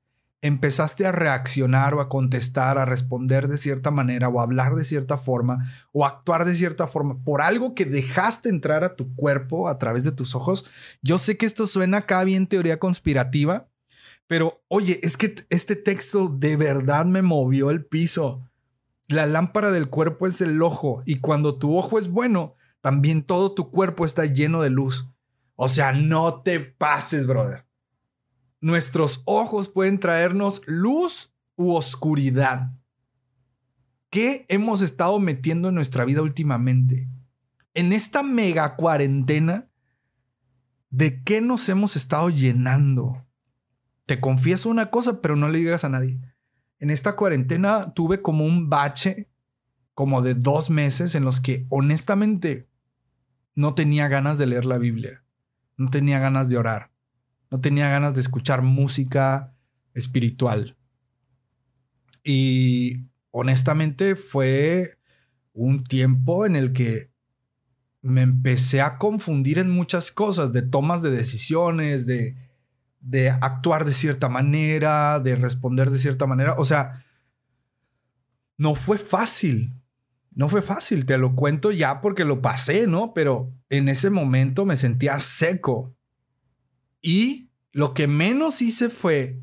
empezaste 0.44 1.06
a 1.06 1.12
reaccionar 1.12 1.94
o 1.94 2.02
a 2.02 2.10
contestar, 2.10 2.76
a 2.76 2.84
responder 2.84 3.48
de 3.48 3.56
cierta 3.56 3.90
manera 3.90 4.28
o 4.28 4.40
a 4.40 4.42
hablar 4.42 4.74
de 4.74 4.84
cierta 4.84 5.16
forma 5.16 5.72
o 5.90 6.04
actuar 6.04 6.44
de 6.44 6.54
cierta 6.54 6.86
forma 6.86 7.22
por 7.24 7.40
algo 7.40 7.74
que 7.74 7.86
dejaste 7.86 8.50
entrar 8.50 8.84
a 8.84 8.94
tu 8.94 9.14
cuerpo 9.14 9.68
a 9.68 9.78
través 9.78 10.04
de 10.04 10.12
tus 10.12 10.34
ojos? 10.34 10.66
Yo 11.00 11.16
sé 11.16 11.38
que 11.38 11.46
esto 11.46 11.66
suena 11.66 11.98
acá 11.98 12.22
bien 12.24 12.46
teoría 12.46 12.78
conspirativa, 12.78 13.68
pero 14.26 14.64
oye, 14.68 15.00
es 15.02 15.16
que 15.16 15.34
este 15.50 15.76
texto 15.76 16.28
de 16.28 16.56
verdad 16.56 17.04
me 17.04 17.22
movió 17.22 17.70
el 17.70 17.84
piso. 17.84 18.48
La 19.08 19.26
lámpara 19.26 19.70
del 19.70 19.88
cuerpo 19.90 20.26
es 20.26 20.40
el 20.40 20.62
ojo 20.62 21.02
y 21.04 21.16
cuando 21.16 21.58
tu 21.58 21.76
ojo 21.76 21.98
es 21.98 22.08
bueno, 22.08 22.56
también 22.80 23.22
todo 23.22 23.54
tu 23.54 23.70
cuerpo 23.70 24.04
está 24.06 24.24
lleno 24.24 24.62
de 24.62 24.70
luz. 24.70 25.08
O 25.56 25.68
sea, 25.68 25.92
no 25.92 26.42
te 26.42 26.60
pases, 26.60 27.26
brother. 27.26 27.66
Nuestros 28.60 29.22
ojos 29.26 29.68
pueden 29.68 30.00
traernos 30.00 30.62
luz 30.66 31.32
u 31.56 31.74
oscuridad. 31.74 32.72
¿Qué 34.10 34.46
hemos 34.48 34.80
estado 34.80 35.18
metiendo 35.18 35.68
en 35.68 35.74
nuestra 35.74 36.04
vida 36.04 36.22
últimamente? 36.22 37.08
En 37.74 37.92
esta 37.92 38.22
mega 38.22 38.76
cuarentena, 38.76 39.68
¿de 40.90 41.22
qué 41.22 41.40
nos 41.40 41.68
hemos 41.68 41.96
estado 41.96 42.30
llenando? 42.30 43.23
Te 44.06 44.20
confieso 44.20 44.68
una 44.68 44.90
cosa, 44.90 45.20
pero 45.20 45.36
no 45.36 45.48
le 45.48 45.58
digas 45.58 45.84
a 45.84 45.88
nadie. 45.88 46.20
En 46.78 46.90
esta 46.90 47.16
cuarentena 47.16 47.94
tuve 47.94 48.22
como 48.22 48.44
un 48.44 48.68
bache, 48.68 49.28
como 49.94 50.22
de 50.22 50.34
dos 50.34 50.70
meses, 50.70 51.14
en 51.14 51.24
los 51.24 51.40
que 51.40 51.66
honestamente 51.70 52.68
no 53.54 53.74
tenía 53.74 54.08
ganas 54.08 54.38
de 54.38 54.46
leer 54.46 54.64
la 54.64 54.78
Biblia 54.78 55.24
no 55.76 55.90
tenía 55.90 56.18
ganas 56.18 56.48
de 56.48 56.56
orar, 56.56 56.90
no 57.50 57.60
tenía 57.60 57.88
ganas 57.88 58.14
de 58.14 58.20
escuchar 58.20 58.62
música 58.62 59.54
espiritual. 59.92 60.76
Y 62.22 63.06
honestamente 63.30 64.16
fue 64.16 64.98
un 65.52 65.84
tiempo 65.84 66.46
en 66.46 66.56
el 66.56 66.72
que 66.72 67.10
me 68.00 68.22
empecé 68.22 68.80
a 68.80 68.98
confundir 68.98 69.58
en 69.58 69.70
muchas 69.70 70.12
cosas, 70.12 70.52
de 70.52 70.62
tomas 70.62 71.02
de 71.02 71.10
decisiones, 71.10 72.06
de, 72.06 72.36
de 73.04 73.28
actuar 73.28 73.84
de 73.84 73.92
cierta 73.92 74.28
manera, 74.28 75.20
de 75.20 75.36
responder 75.36 75.90
de 75.90 75.98
cierta 75.98 76.26
manera. 76.26 76.54
O 76.56 76.64
sea, 76.64 77.04
no 78.56 78.74
fue 78.74 78.98
fácil. 78.98 79.74
No 80.32 80.48
fue 80.48 80.62
fácil, 80.62 81.06
te 81.06 81.16
lo 81.16 81.36
cuento 81.36 81.70
ya 81.70 82.00
porque 82.00 82.24
lo 82.24 82.42
pasé, 82.42 82.88
¿no? 82.88 83.14
Pero 83.14 83.52
en 83.68 83.88
ese 83.88 84.10
momento 84.10 84.64
me 84.64 84.76
sentía 84.76 85.20
seco. 85.20 85.94
Y 87.00 87.50
lo 87.70 87.94
que 87.94 88.08
menos 88.08 88.60
hice 88.60 88.88
fue 88.88 89.40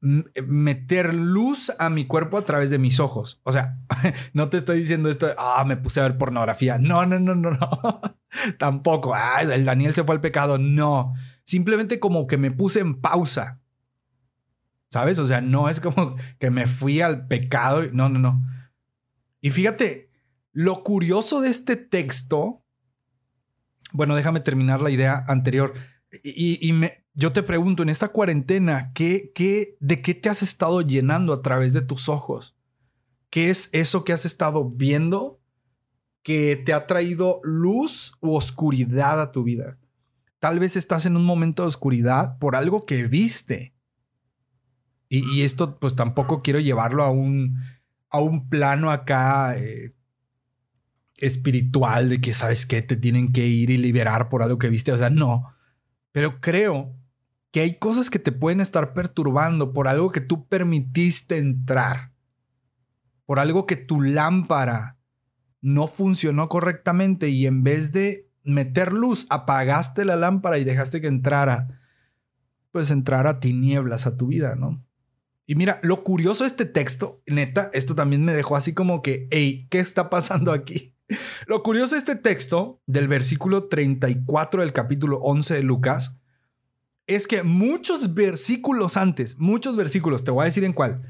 meter 0.00 1.14
luz 1.14 1.72
a 1.78 1.88
mi 1.88 2.06
cuerpo 2.06 2.36
a 2.36 2.44
través 2.44 2.68
de 2.68 2.78
mis 2.78 3.00
ojos. 3.00 3.40
O 3.44 3.52
sea, 3.52 3.78
no 4.34 4.50
te 4.50 4.58
estoy 4.58 4.80
diciendo 4.80 5.08
esto, 5.08 5.28
ah, 5.38 5.64
me 5.66 5.78
puse 5.78 6.00
a 6.00 6.02
ver 6.02 6.18
pornografía. 6.18 6.76
No, 6.78 7.06
no, 7.06 7.18
no, 7.18 7.34
no, 7.34 7.52
no. 7.52 8.00
Tampoco, 8.58 9.14
ah, 9.14 9.40
el 9.40 9.64
Daniel 9.64 9.94
se 9.94 10.04
fue 10.04 10.16
al 10.16 10.20
pecado. 10.20 10.58
No, 10.58 11.14
simplemente 11.44 12.00
como 12.00 12.26
que 12.26 12.36
me 12.36 12.50
puse 12.50 12.80
en 12.80 13.00
pausa. 13.00 13.60
¿Sabes? 14.90 15.18
O 15.18 15.26
sea, 15.26 15.40
no 15.40 15.68
es 15.68 15.80
como 15.80 16.16
que 16.38 16.50
me 16.50 16.66
fui 16.66 17.00
al 17.00 17.26
pecado. 17.26 17.82
No, 17.92 18.08
no, 18.08 18.18
no. 18.18 18.42
Y 19.40 19.50
fíjate, 19.50 20.10
lo 20.52 20.84
curioso 20.84 21.40
de 21.40 21.50
este 21.50 21.76
texto, 21.76 22.64
bueno, 23.92 24.14
déjame 24.14 24.40
terminar 24.40 24.80
la 24.80 24.90
idea 24.90 25.24
anterior. 25.26 25.74
Y, 26.22 26.72
me, 26.72 27.04
yo 27.14 27.32
te 27.32 27.42
pregunto, 27.42 27.82
en 27.82 27.88
esta 27.88 28.08
cuarentena, 28.08 28.92
¿qué, 28.94 29.32
qué, 29.34 29.76
¿de 29.80 30.00
qué 30.00 30.14
te 30.14 30.28
has 30.28 30.42
estado 30.42 30.80
llenando 30.80 31.32
a 31.32 31.42
través 31.42 31.72
de 31.72 31.82
tus 31.82 32.08
ojos? 32.08 32.56
¿Qué 33.30 33.50
es 33.50 33.68
eso 33.72 34.04
que 34.04 34.12
has 34.12 34.24
estado 34.24 34.70
viendo 34.70 35.40
que 36.22 36.56
te 36.56 36.72
ha 36.72 36.86
traído 36.86 37.40
luz 37.42 38.16
u 38.20 38.36
oscuridad 38.36 39.20
a 39.20 39.32
tu 39.32 39.42
vida? 39.42 39.76
Tal 40.44 40.58
vez 40.58 40.76
estás 40.76 41.06
en 41.06 41.16
un 41.16 41.24
momento 41.24 41.62
de 41.62 41.68
oscuridad 41.68 42.36
por 42.36 42.54
algo 42.54 42.84
que 42.84 43.06
viste. 43.06 43.74
Y, 45.08 45.40
esto 45.40 45.78
pues 45.78 45.96
tampoco 45.96 46.42
quiero 46.42 46.60
llevarlo 46.60 47.02
a 47.02 47.08
un 47.08 47.56
a 48.10 48.20
un 48.20 48.50
plano 48.50 48.90
acá 48.90 49.56
eh, 49.56 49.94
espiritual 51.16 52.10
de 52.10 52.20
que 52.20 52.34
sabes 52.34 52.66
que 52.66 52.82
te 52.82 52.96
tienen 52.96 53.32
que 53.32 53.46
ir 53.46 53.70
y 53.70 53.78
liberar 53.78 54.28
por 54.28 54.42
algo 54.42 54.58
que 54.58 54.68
viste. 54.68 54.92
O 54.92 54.98
sea, 54.98 55.08
no. 55.08 55.50
Pero 56.12 56.38
creo 56.42 56.94
que 57.50 57.60
hay 57.60 57.78
cosas 57.78 58.10
que 58.10 58.18
te 58.18 58.30
pueden 58.30 58.60
estar 58.60 58.92
perturbando 58.92 59.72
por 59.72 59.88
algo 59.88 60.12
que 60.12 60.20
tú 60.20 60.46
permitiste 60.46 61.38
entrar. 61.38 62.12
Por 63.24 63.38
algo 63.38 63.64
que 63.64 63.76
tu 63.76 64.02
lámpara 64.02 64.98
no 65.62 65.86
funcionó 65.88 66.50
correctamente 66.50 67.30
y 67.30 67.46
en 67.46 67.62
vez 67.62 67.92
de 67.92 68.23
meter 68.44 68.92
luz, 68.92 69.26
apagaste 69.30 70.04
la 70.04 70.16
lámpara 70.16 70.58
y 70.58 70.64
dejaste 70.64 71.00
que 71.00 71.08
entrara, 71.08 71.80
pues 72.70 72.90
entrara 72.90 73.40
tinieblas 73.40 74.06
a 74.06 74.16
tu 74.16 74.28
vida, 74.28 74.54
¿no? 74.54 74.84
Y 75.46 75.56
mira, 75.56 75.80
lo 75.82 76.04
curioso 76.04 76.44
de 76.44 76.48
este 76.48 76.64
texto, 76.64 77.22
neta, 77.26 77.70
esto 77.74 77.94
también 77.94 78.24
me 78.24 78.32
dejó 78.32 78.56
así 78.56 78.72
como 78.72 79.02
que, 79.02 79.28
hey, 79.30 79.66
¿qué 79.70 79.78
está 79.78 80.08
pasando 80.08 80.52
aquí? 80.52 80.94
Lo 81.46 81.62
curioso 81.62 81.94
de 81.94 81.98
este 81.98 82.16
texto, 82.16 82.80
del 82.86 83.08
versículo 83.08 83.68
34 83.68 84.62
del 84.62 84.72
capítulo 84.72 85.18
11 85.18 85.54
de 85.54 85.62
Lucas, 85.62 86.18
es 87.06 87.26
que 87.26 87.42
muchos 87.42 88.14
versículos 88.14 88.96
antes, 88.96 89.36
muchos 89.38 89.76
versículos, 89.76 90.24
te 90.24 90.30
voy 90.30 90.42
a 90.42 90.46
decir 90.46 90.64
en 90.64 90.72
cuál, 90.72 91.02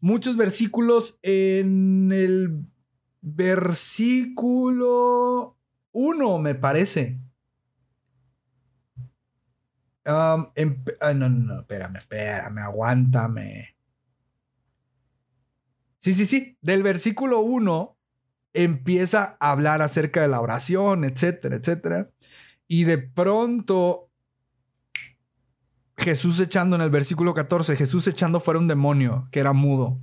muchos 0.00 0.38
versículos 0.38 1.18
en 1.22 2.10
el 2.12 2.64
versículo 3.20 4.74
1, 5.94 6.38
me 6.38 6.54
parece. 6.54 7.18
Um, 10.06 10.48
no, 11.00 11.14
no, 11.14 11.28
no, 11.30 11.60
espérame, 11.60 11.96
espérame, 11.96 12.58
aguántame. 12.58 13.76
Sí, 15.98 16.12
sí, 16.12 16.26
sí. 16.26 16.58
Del 16.60 16.82
versículo 16.82 17.40
1 17.40 17.96
empieza 18.52 19.36
a 19.40 19.50
hablar 19.50 19.80
acerca 19.80 20.20
de 20.20 20.28
la 20.28 20.40
oración, 20.40 21.04
etcétera, 21.04 21.56
etcétera. 21.56 22.10
Y 22.68 22.84
de 22.84 22.98
pronto 22.98 24.10
Jesús 25.96 26.38
echando 26.40 26.76
en 26.76 26.82
el 26.82 26.90
versículo 26.90 27.32
14, 27.32 27.76
Jesús 27.76 28.06
echando 28.06 28.40
fuera 28.40 28.60
un 28.60 28.68
demonio 28.68 29.28
que 29.30 29.40
era 29.40 29.52
mudo. 29.52 29.96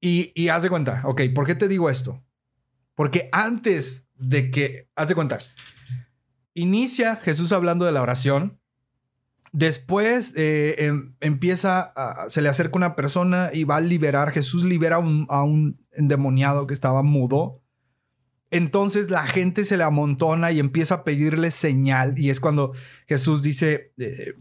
Y, 0.00 0.32
y 0.34 0.48
haz 0.48 0.62
de 0.62 0.68
cuenta, 0.68 1.02
ok, 1.04 1.22
¿por 1.34 1.46
qué 1.46 1.54
te 1.54 1.68
digo 1.68 1.88
esto? 1.88 2.22
Porque 2.98 3.30
antes 3.32 4.10
de 4.16 4.50
que, 4.50 4.90
haz 4.94 5.08
de 5.08 5.14
cuenta, 5.14 5.38
inicia 6.52 7.16
Jesús 7.16 7.52
hablando 7.52 7.86
de 7.86 7.92
la 7.92 8.02
oración 8.02 8.58
Después 9.52 10.34
eh, 10.36 10.74
em, 10.78 11.14
empieza, 11.20 11.92
se 12.28 12.42
le 12.42 12.48
acerca 12.48 12.76
una 12.76 12.96
persona 12.96 13.50
y 13.52 13.64
va 13.64 13.76
a 13.76 13.80
liberar, 13.80 14.30
Jesús 14.30 14.62
libera 14.64 14.96
a 14.96 15.42
un, 15.44 15.80
endemoniado 15.92 16.66
que 16.66 16.74
estaba 16.74 17.02
mudo. 17.02 17.52
Entonces 18.50 19.10
la 19.10 19.26
gente 19.26 19.64
se 19.64 19.76
le 19.76 19.84
amontona 19.84 20.52
y 20.52 20.58
empieza 20.58 20.96
a 20.96 21.04
pedirle 21.04 21.50
señal 21.50 22.14
y 22.18 22.30
es 22.30 22.40
cuando 22.40 22.72
Jesús 23.06 23.42
dice 23.42 23.92
eh, 23.98 24.34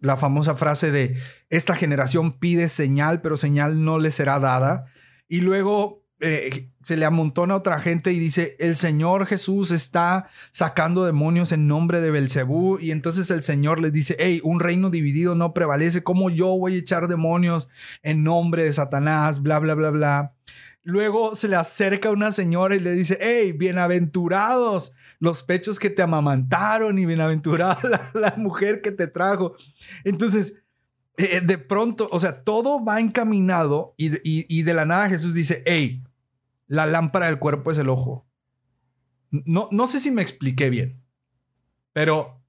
la 0.00 0.16
famosa 0.16 0.56
frase 0.56 0.90
de, 0.90 1.16
esta 1.50 1.74
generación 1.74 2.38
pide 2.38 2.68
señal, 2.68 3.20
pero 3.20 3.36
señal 3.36 3.84
no 3.84 3.98
le 3.98 4.10
será 4.10 4.38
dada. 4.38 4.86
Y 5.28 5.40
luego 5.40 6.03
eh, 6.20 6.70
se 6.82 6.96
le 6.96 7.06
amontona 7.06 7.54
a 7.54 7.56
otra 7.58 7.80
gente 7.80 8.12
y 8.12 8.18
dice, 8.18 8.56
el 8.58 8.76
Señor 8.76 9.26
Jesús 9.26 9.70
está 9.70 10.28
sacando 10.52 11.04
demonios 11.04 11.52
en 11.52 11.66
nombre 11.66 12.00
de 12.00 12.10
Belcebú. 12.10 12.78
Y 12.78 12.90
entonces 12.90 13.30
el 13.30 13.42
Señor 13.42 13.80
les 13.80 13.92
dice, 13.92 14.16
hey, 14.18 14.40
un 14.44 14.60
reino 14.60 14.90
dividido 14.90 15.34
no 15.34 15.54
prevalece. 15.54 16.02
¿Cómo 16.02 16.30
yo 16.30 16.56
voy 16.56 16.76
a 16.76 16.78
echar 16.78 17.08
demonios 17.08 17.68
en 18.02 18.22
nombre 18.22 18.64
de 18.64 18.72
Satanás? 18.72 19.42
Bla, 19.42 19.58
bla, 19.58 19.74
bla, 19.74 19.90
bla. 19.90 20.34
Luego 20.82 21.34
se 21.34 21.48
le 21.48 21.56
acerca 21.56 22.10
una 22.10 22.30
señora 22.30 22.76
y 22.76 22.80
le 22.80 22.92
dice, 22.92 23.18
hey, 23.20 23.52
bienaventurados 23.52 24.92
los 25.18 25.42
pechos 25.42 25.78
que 25.78 25.88
te 25.88 26.02
amamantaron 26.02 26.98
y 26.98 27.06
bienaventurada 27.06 28.10
la 28.14 28.34
mujer 28.36 28.82
que 28.82 28.92
te 28.92 29.06
trajo. 29.06 29.56
Entonces, 30.04 30.63
eh, 31.16 31.40
de 31.40 31.58
pronto, 31.58 32.08
o 32.10 32.20
sea, 32.20 32.42
todo 32.42 32.84
va 32.84 33.00
encaminado 33.00 33.94
y, 33.96 34.12
y 34.22 34.62
de 34.62 34.74
la 34.74 34.84
nada 34.84 35.08
Jesús 35.08 35.34
dice, 35.34 35.62
hey, 35.66 36.02
la 36.66 36.86
lámpara 36.86 37.26
del 37.26 37.38
cuerpo 37.38 37.70
es 37.70 37.78
el 37.78 37.88
ojo. 37.88 38.26
No, 39.30 39.68
no 39.72 39.86
sé 39.86 40.00
si 40.00 40.10
me 40.10 40.22
expliqué 40.22 40.70
bien, 40.70 41.02
pero 41.92 42.40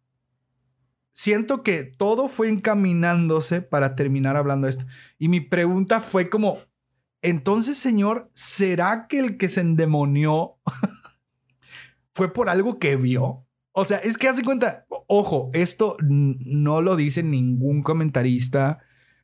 siento 1.13 1.63
que 1.63 1.83
todo 1.83 2.27
fue 2.27 2.49
encaminándose 2.49 3.61
para 3.61 3.95
terminar 3.95 4.35
hablando 4.35 4.65
de 4.65 4.71
esto. 4.71 4.85
Y 5.17 5.29
mi 5.29 5.41
pregunta 5.41 6.01
fue 6.01 6.29
como, 6.29 6.59
entonces, 7.21 7.77
Señor, 7.77 8.29
¿será 8.33 9.07
que 9.07 9.19
el 9.19 9.37
que 9.37 9.49
se 9.49 9.61
endemonió 9.61 10.57
fue 12.13 12.31
por 12.31 12.49
algo 12.49 12.77
que 12.77 12.97
vio? 12.97 13.44
O 13.77 13.83
sea, 13.83 13.97
es 13.97 14.17
que 14.17 14.29
hace 14.29 14.41
cuenta, 14.41 14.85
ojo, 15.07 15.51
esto 15.53 15.97
no 15.99 16.81
lo 16.81 16.95
dice 16.95 17.23
ningún 17.23 17.83
comentarista, 17.83 18.79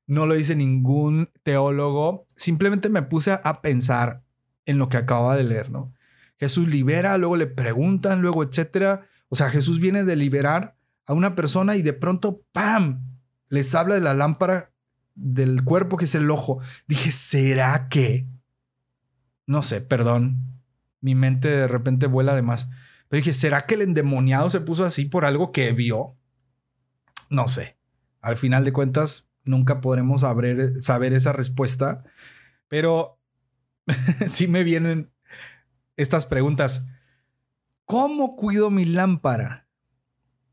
no 0.07 0.25
lo 0.25 0.33
dice 0.33 0.57
ningún 0.57 1.29
teólogo, 1.43 2.25
simplemente 2.35 2.89
me 2.89 3.01
puse 3.01 3.31
a 3.31 3.61
pensar 3.61 4.23
en 4.65 4.77
lo 4.77 4.89
que 4.89 4.97
acaba 4.97 5.37
de 5.37 5.45
leer, 5.45 5.71
¿no? 5.71 5.93
Jesús 6.37 6.67
libera, 6.67 7.17
luego 7.17 7.37
le 7.37 7.47
preguntan, 7.47 8.21
luego 8.21 8.43
etcétera. 8.43 9.07
O 9.29 9.37
sea, 9.37 9.49
Jesús 9.49 9.79
viene 9.79 10.03
de 10.03 10.17
liberar 10.17 10.75
a 11.05 11.13
una 11.13 11.33
persona 11.33 11.77
y 11.77 11.81
de 11.81 11.93
pronto, 11.93 12.43
¡pam! 12.51 13.05
Les 13.47 13.73
habla 13.73 13.95
de 13.95 14.01
la 14.01 14.13
lámpara 14.13 14.73
del 15.15 15.63
cuerpo 15.63 15.95
que 15.95 16.05
es 16.05 16.15
el 16.15 16.29
ojo. 16.29 16.59
Dije, 16.87 17.13
¿será 17.13 17.87
que? 17.87 18.27
No 19.47 19.61
sé, 19.61 19.79
perdón. 19.79 20.59
Mi 20.99 21.15
mente 21.15 21.47
de 21.47 21.67
repente 21.69 22.07
vuela 22.07 22.35
de 22.35 22.41
más. 22.41 22.69
Dije, 23.11 23.33
¿será 23.33 23.65
que 23.65 23.75
el 23.75 23.81
endemoniado 23.81 24.49
se 24.49 24.61
puso 24.61 24.85
así 24.85 25.05
por 25.05 25.25
algo 25.25 25.51
que 25.51 25.71
vio? 25.73 26.17
No 27.29 27.47
sé. 27.47 27.77
Al 28.21 28.37
final 28.37 28.63
de 28.63 28.71
cuentas, 28.71 29.29
nunca 29.43 29.81
podremos 29.81 30.21
saber, 30.21 30.79
saber 30.79 31.13
esa 31.13 31.33
respuesta. 31.33 32.03
Pero 32.67 33.19
sí 34.27 34.47
me 34.47 34.63
vienen 34.63 35.11
estas 35.97 36.25
preguntas. 36.25 36.87
¿Cómo 37.85 38.37
cuido 38.37 38.69
mi 38.69 38.85
lámpara? 38.85 39.67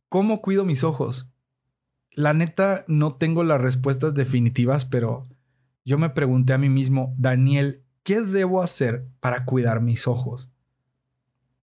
¿Cómo 0.09 0.43
cuido 0.43 0.65
mis 0.65 0.83
ojos? 0.83 1.31
La 2.11 2.33
neta, 2.33 2.85
no 2.89 3.15
tengo 3.15 3.45
las 3.45 3.61
respuestas 3.61 4.15
definitivas, 4.15 4.85
pero 4.85 5.29
yo 5.85 5.99
me 5.99 6.11
pregunté 6.11 6.55
a 6.55 6.59
mí 6.59 6.69
mismo, 6.69 7.15
Daniel, 7.17 7.85
¿qué 8.03 8.21
debo 8.21 8.63
hacer 8.63 9.07
para 9.21 9.45
cuidar 9.45 9.81
mis 9.81 10.09
ojos? 10.09 10.51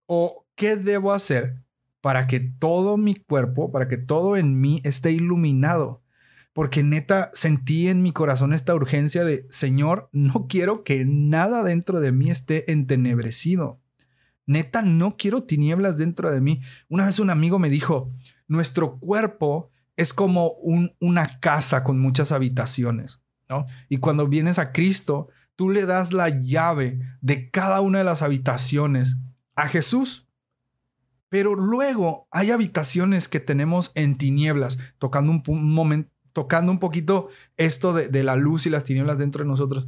¿O 0.05 0.44
qué 0.55 0.75
debo 0.75 1.13
hacer 1.13 1.62
para 2.01 2.27
que 2.27 2.39
todo 2.39 2.97
mi 2.97 3.15
cuerpo, 3.15 3.71
para 3.71 3.88
que 3.88 3.97
todo 3.97 4.38
en 4.38 4.59
mí 4.59 4.81
esté 4.83 5.12
iluminado? 5.12 6.03
porque 6.55 6.83
neta 6.83 7.31
sentí 7.33 7.89
en 7.89 8.01
mi 8.01 8.13
corazón 8.13 8.53
esta 8.53 8.74
urgencia 8.74 9.25
de, 9.25 9.45
Señor, 9.50 10.07
no 10.13 10.47
quiero 10.50 10.85
que 10.85 11.03
nada 11.05 11.63
dentro 11.63 12.00
de 12.00 12.13
mí 12.13 12.31
esté 12.31 12.71
entenebrecido. 12.71 13.81
Neta, 14.47 14.81
no 14.81 15.17
quiero 15.17 15.43
tinieblas 15.43 15.97
dentro 15.97 16.31
de 16.31 16.39
mí. 16.39 16.62
Una 16.88 17.07
vez 17.07 17.19
un 17.19 17.29
amigo 17.29 17.59
me 17.59 17.69
dijo, 17.69 18.09
nuestro 18.47 19.00
cuerpo 19.00 19.69
es 19.97 20.13
como 20.13 20.53
una 21.01 21.41
casa 21.41 21.83
con 21.83 22.00
muchas 22.00 22.31
habitaciones, 22.31 23.21
¿no? 23.50 23.65
Y 23.89 23.97
cuando 23.97 24.25
vienes 24.29 24.57
a 24.57 24.71
Cristo, 24.71 25.27
tú 25.57 25.69
le 25.69 25.85
das 25.85 26.13
la 26.13 26.29
llave 26.29 27.01
de 27.19 27.50
cada 27.51 27.81
una 27.81 27.97
de 27.97 28.05
las 28.05 28.21
habitaciones 28.21 29.17
a 29.55 29.67
Jesús. 29.67 30.25
Pero 31.35 31.53
luego 31.53 32.29
hay 32.31 32.51
habitaciones 32.51 33.27
que 33.27 33.41
tenemos 33.41 33.91
en 33.93 34.17
tinieblas, 34.17 34.79
tocando 34.99 35.33
un, 35.33 35.73
momento 35.73 36.09
tocando 36.31 36.71
un 36.71 36.79
poquito 36.79 37.27
esto 37.57 37.91
de, 37.91 38.23
la 38.23 38.37
luz 38.37 38.65
y 38.65 38.69
las 38.69 38.85
tinieblas 38.85 39.17
dentro 39.17 39.43
de 39.43 39.49
nosotros. 39.49 39.85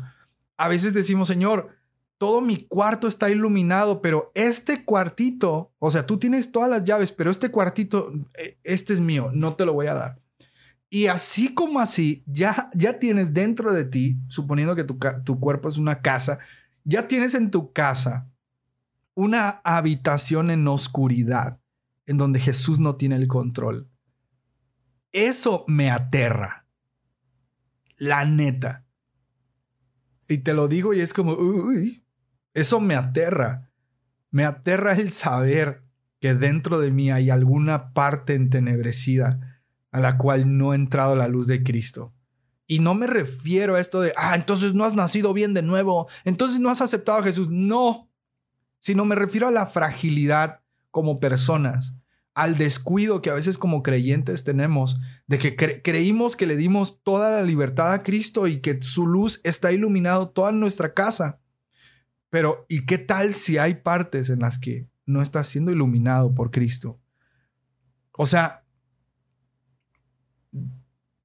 A 0.57 0.67
veces 0.67 0.93
decimos, 0.93 1.29
Señor, 1.29 1.69
todo 2.17 2.41
mi 2.41 2.65
cuarto 2.67 3.07
está 3.07 3.29
iluminado, 3.29 4.01
pero 4.01 4.29
este 4.35 4.83
cuartito, 4.83 5.71
o 5.79 5.89
sea, 5.89 6.05
tú 6.05 6.19
tienes 6.19 6.51
todas 6.51 6.69
las 6.69 6.83
llaves, 6.83 7.13
pero 7.13 7.31
este 7.31 7.49
cuartito, 7.49 8.11
e, 8.37 8.57
este 8.65 8.91
es 8.91 8.99
mío, 8.99 9.31
no 9.33 9.55
te 9.55 9.63
lo 9.63 9.71
voy 9.71 9.87
a 9.87 9.93
dar. 9.93 10.19
Y 10.89 11.07
así 11.07 11.53
como 11.53 11.79
así, 11.79 12.23
ya, 12.25 12.69
ya 12.73 12.99
tienes 12.99 13.33
dentro 13.33 13.71
de 13.71 13.85
ti, 13.85 14.17
suponiendo 14.27 14.75
que 14.75 14.83
tu, 14.83 14.99
tu 15.23 15.39
cuerpo 15.39 15.69
es 15.69 15.77
una 15.77 16.01
casa, 16.01 16.39
ya 16.83 17.07
tienes 17.07 17.35
en 17.35 17.51
tu 17.51 17.71
casa 17.71 18.27
una 19.17 19.61
habitación 19.63 20.51
en 20.51 20.67
oscuridad, 20.67 21.59
en 22.05 22.19
donde 22.19 22.39
Jesús 22.39 22.79
no 22.79 22.97
tiene 22.97 23.15
el 23.15 23.27
control. 23.27 23.89
Eso 25.11 25.65
me 25.67 25.89
aterra. 25.89 26.67
La 27.97 28.25
neta. 28.25 28.85
Y 30.27 30.37
te 30.37 30.53
lo 30.53 30.67
digo 30.67 30.93
y 30.93 30.99
es 30.99 31.13
como, 31.13 31.33
uy, 31.33 32.05
eso 32.53 32.79
me 32.79 32.93
aterra. 32.93 33.71
Me 34.29 34.45
aterra 34.45 34.91
el 34.91 35.09
saber 35.09 35.83
que 36.19 36.35
dentro 36.35 36.77
de 36.77 36.91
mí 36.91 37.09
hay 37.09 37.31
alguna 37.31 37.93
parte 37.93 38.35
entenebrecida 38.35 39.63
a 39.91 39.99
la 39.99 40.19
cual 40.19 40.59
no 40.59 40.73
ha 40.73 40.75
entrado 40.75 41.15
la 41.15 41.27
luz 41.27 41.47
de 41.47 41.63
Cristo. 41.63 42.13
Y 42.67 42.77
no 42.77 42.93
me 42.93 43.07
refiero 43.07 43.77
a 43.77 43.79
esto 43.79 43.99
de, 43.99 44.13
ah, 44.15 44.35
entonces 44.35 44.75
no 44.75 44.83
has 44.83 44.93
nacido 44.93 45.33
bien 45.33 45.55
de 45.55 45.63
nuevo, 45.63 46.07
entonces 46.23 46.59
no 46.59 46.69
has 46.69 46.81
aceptado 46.81 47.17
a 47.17 47.23
Jesús. 47.23 47.49
No, 47.49 48.06
sino 48.87 49.03
me 49.03 49.15
refiero 49.15 49.49
a 49.49 49.51
la 49.51 49.65
fragilidad 49.65 50.61
como 50.91 51.19
personas, 51.19 51.97
al 52.33 52.57
descuido 52.57 53.21
que 53.21 53.29
a 53.29 53.33
veces 53.33 53.57
como 53.57 53.83
creyentes 53.83 54.45
tenemos, 54.45 54.97
de 55.27 55.39
que 55.39 55.81
creímos 55.81 56.37
que 56.37 56.45
le 56.45 56.55
dimos 56.55 57.03
toda 57.03 57.29
la 57.29 57.43
libertad 57.43 57.91
a 57.91 58.01
Cristo 58.01 58.47
y 58.47 58.61
que 58.61 58.81
su 58.81 59.05
luz 59.05 59.41
está 59.43 59.73
iluminado 59.73 60.29
toda 60.29 60.53
nuestra 60.53 60.93
casa. 60.93 61.41
Pero, 62.29 62.65
¿y 62.69 62.85
qué 62.85 62.97
tal 62.97 63.33
si 63.33 63.57
hay 63.57 63.75
partes 63.75 64.29
en 64.29 64.39
las 64.39 64.57
que 64.57 64.87
no 65.05 65.21
está 65.21 65.43
siendo 65.43 65.73
iluminado 65.73 66.33
por 66.33 66.49
Cristo? 66.49 66.97
O 68.13 68.25
sea, 68.25 68.63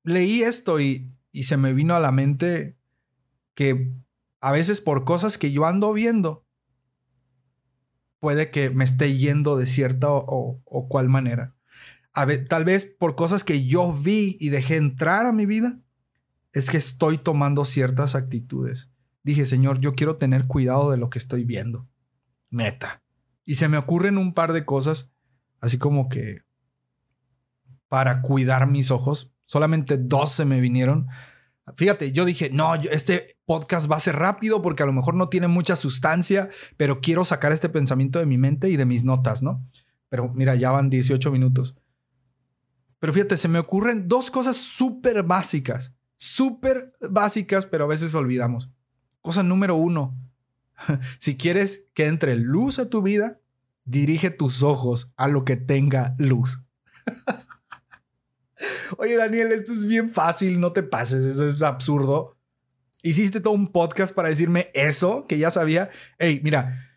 leí 0.02 0.42
esto 0.42 0.80
y, 0.80 1.06
y 1.30 1.44
se 1.44 1.56
me 1.56 1.74
vino 1.74 1.94
a 1.94 2.00
la 2.00 2.10
mente 2.10 2.76
que 3.54 3.92
a 4.40 4.50
veces 4.50 4.80
por 4.80 5.04
cosas 5.04 5.38
que 5.38 5.52
yo 5.52 5.64
ando 5.64 5.92
viendo, 5.92 6.44
puede 8.22 8.52
que 8.52 8.70
me 8.70 8.84
esté 8.84 9.18
yendo 9.18 9.56
de 9.56 9.66
cierta 9.66 10.06
o, 10.08 10.86
cual 10.88 11.08
manera. 11.08 11.56
A 12.14 12.24
tal 12.48 12.64
vez 12.64 12.84
por 12.84 13.16
cosas 13.16 13.42
que 13.42 13.66
yo 13.66 13.92
vi 13.92 14.36
y 14.38 14.50
dejé 14.50 14.76
entrar 14.76 15.26
a 15.26 15.32
mi 15.32 15.44
vida, 15.44 15.80
es 16.52 16.70
que 16.70 16.76
estoy 16.76 17.18
tomando 17.18 17.64
ciertas 17.64 18.14
actitudes. 18.14 18.92
Dije, 19.24 19.44
Señor, 19.44 19.80
yo 19.80 19.96
quiero 19.96 20.18
tener 20.18 20.46
cuidado 20.46 20.92
de 20.92 20.98
lo 20.98 21.10
que 21.10 21.18
estoy 21.18 21.44
viendo. 21.44 21.88
Meta. 22.48 23.02
Y 23.44 23.56
se 23.56 23.66
me 23.66 23.76
ocurren 23.76 24.18
un 24.18 24.34
par 24.34 24.52
de 24.52 24.64
cosas, 24.64 25.12
así 25.60 25.78
como 25.78 26.08
que 26.08 26.42
para 27.88 28.22
cuidar 28.22 28.68
mis 28.68 28.92
ojos. 28.92 29.34
Solamente 29.46 29.98
dos 29.98 30.30
se 30.30 30.44
me 30.44 30.60
vinieron 30.60 31.08
Fíjate, 31.76 32.10
yo 32.10 32.24
dije, 32.24 32.50
no, 32.50 32.74
este 32.74 33.36
podcast 33.44 33.90
va 33.90 33.96
a 33.96 34.00
ser 34.00 34.16
rápido 34.16 34.62
porque 34.62 34.82
a 34.82 34.86
lo 34.86 34.92
mejor 34.92 35.14
no 35.14 35.28
tiene 35.28 35.46
mucha 35.46 35.76
sustancia, 35.76 36.50
pero 36.76 37.00
quiero 37.00 37.24
sacar 37.24 37.52
este 37.52 37.68
pensamiento 37.68 38.18
de 38.18 38.26
mi 38.26 38.36
mente 38.36 38.68
y 38.68 38.76
de 38.76 38.84
mis 38.84 39.04
notas, 39.04 39.42
¿no? 39.42 39.64
Pero 40.08 40.28
mira, 40.34 40.56
ya 40.56 40.72
van 40.72 40.90
18 40.90 41.30
minutos. 41.30 41.76
Pero 42.98 43.12
fíjate, 43.12 43.36
se 43.36 43.48
me 43.48 43.60
ocurren 43.60 44.08
dos 44.08 44.30
cosas 44.30 44.56
súper 44.56 45.22
básicas, 45.22 45.94
súper 46.16 46.94
básicas, 47.00 47.64
pero 47.64 47.84
a 47.84 47.88
veces 47.88 48.14
olvidamos. 48.14 48.70
Cosa 49.20 49.44
número 49.44 49.76
uno, 49.76 50.16
si 51.18 51.36
quieres 51.36 51.88
que 51.94 52.06
entre 52.06 52.36
luz 52.36 52.80
a 52.80 52.90
tu 52.90 53.02
vida, 53.02 53.40
dirige 53.84 54.30
tus 54.30 54.62
ojos 54.64 55.12
a 55.16 55.28
lo 55.28 55.44
que 55.44 55.56
tenga 55.56 56.14
luz. 56.18 56.60
Oye, 58.98 59.16
Daniel, 59.16 59.52
esto 59.52 59.72
es 59.72 59.86
bien 59.86 60.10
fácil, 60.10 60.60
no 60.60 60.72
te 60.72 60.82
pases, 60.82 61.24
eso 61.24 61.48
es 61.48 61.62
absurdo. 61.62 62.36
Hiciste 63.02 63.40
todo 63.40 63.54
un 63.54 63.72
podcast 63.72 64.14
para 64.14 64.28
decirme 64.28 64.70
eso, 64.74 65.26
que 65.26 65.38
ya 65.38 65.50
sabía. 65.50 65.90
Hey, 66.18 66.40
mira, 66.44 66.88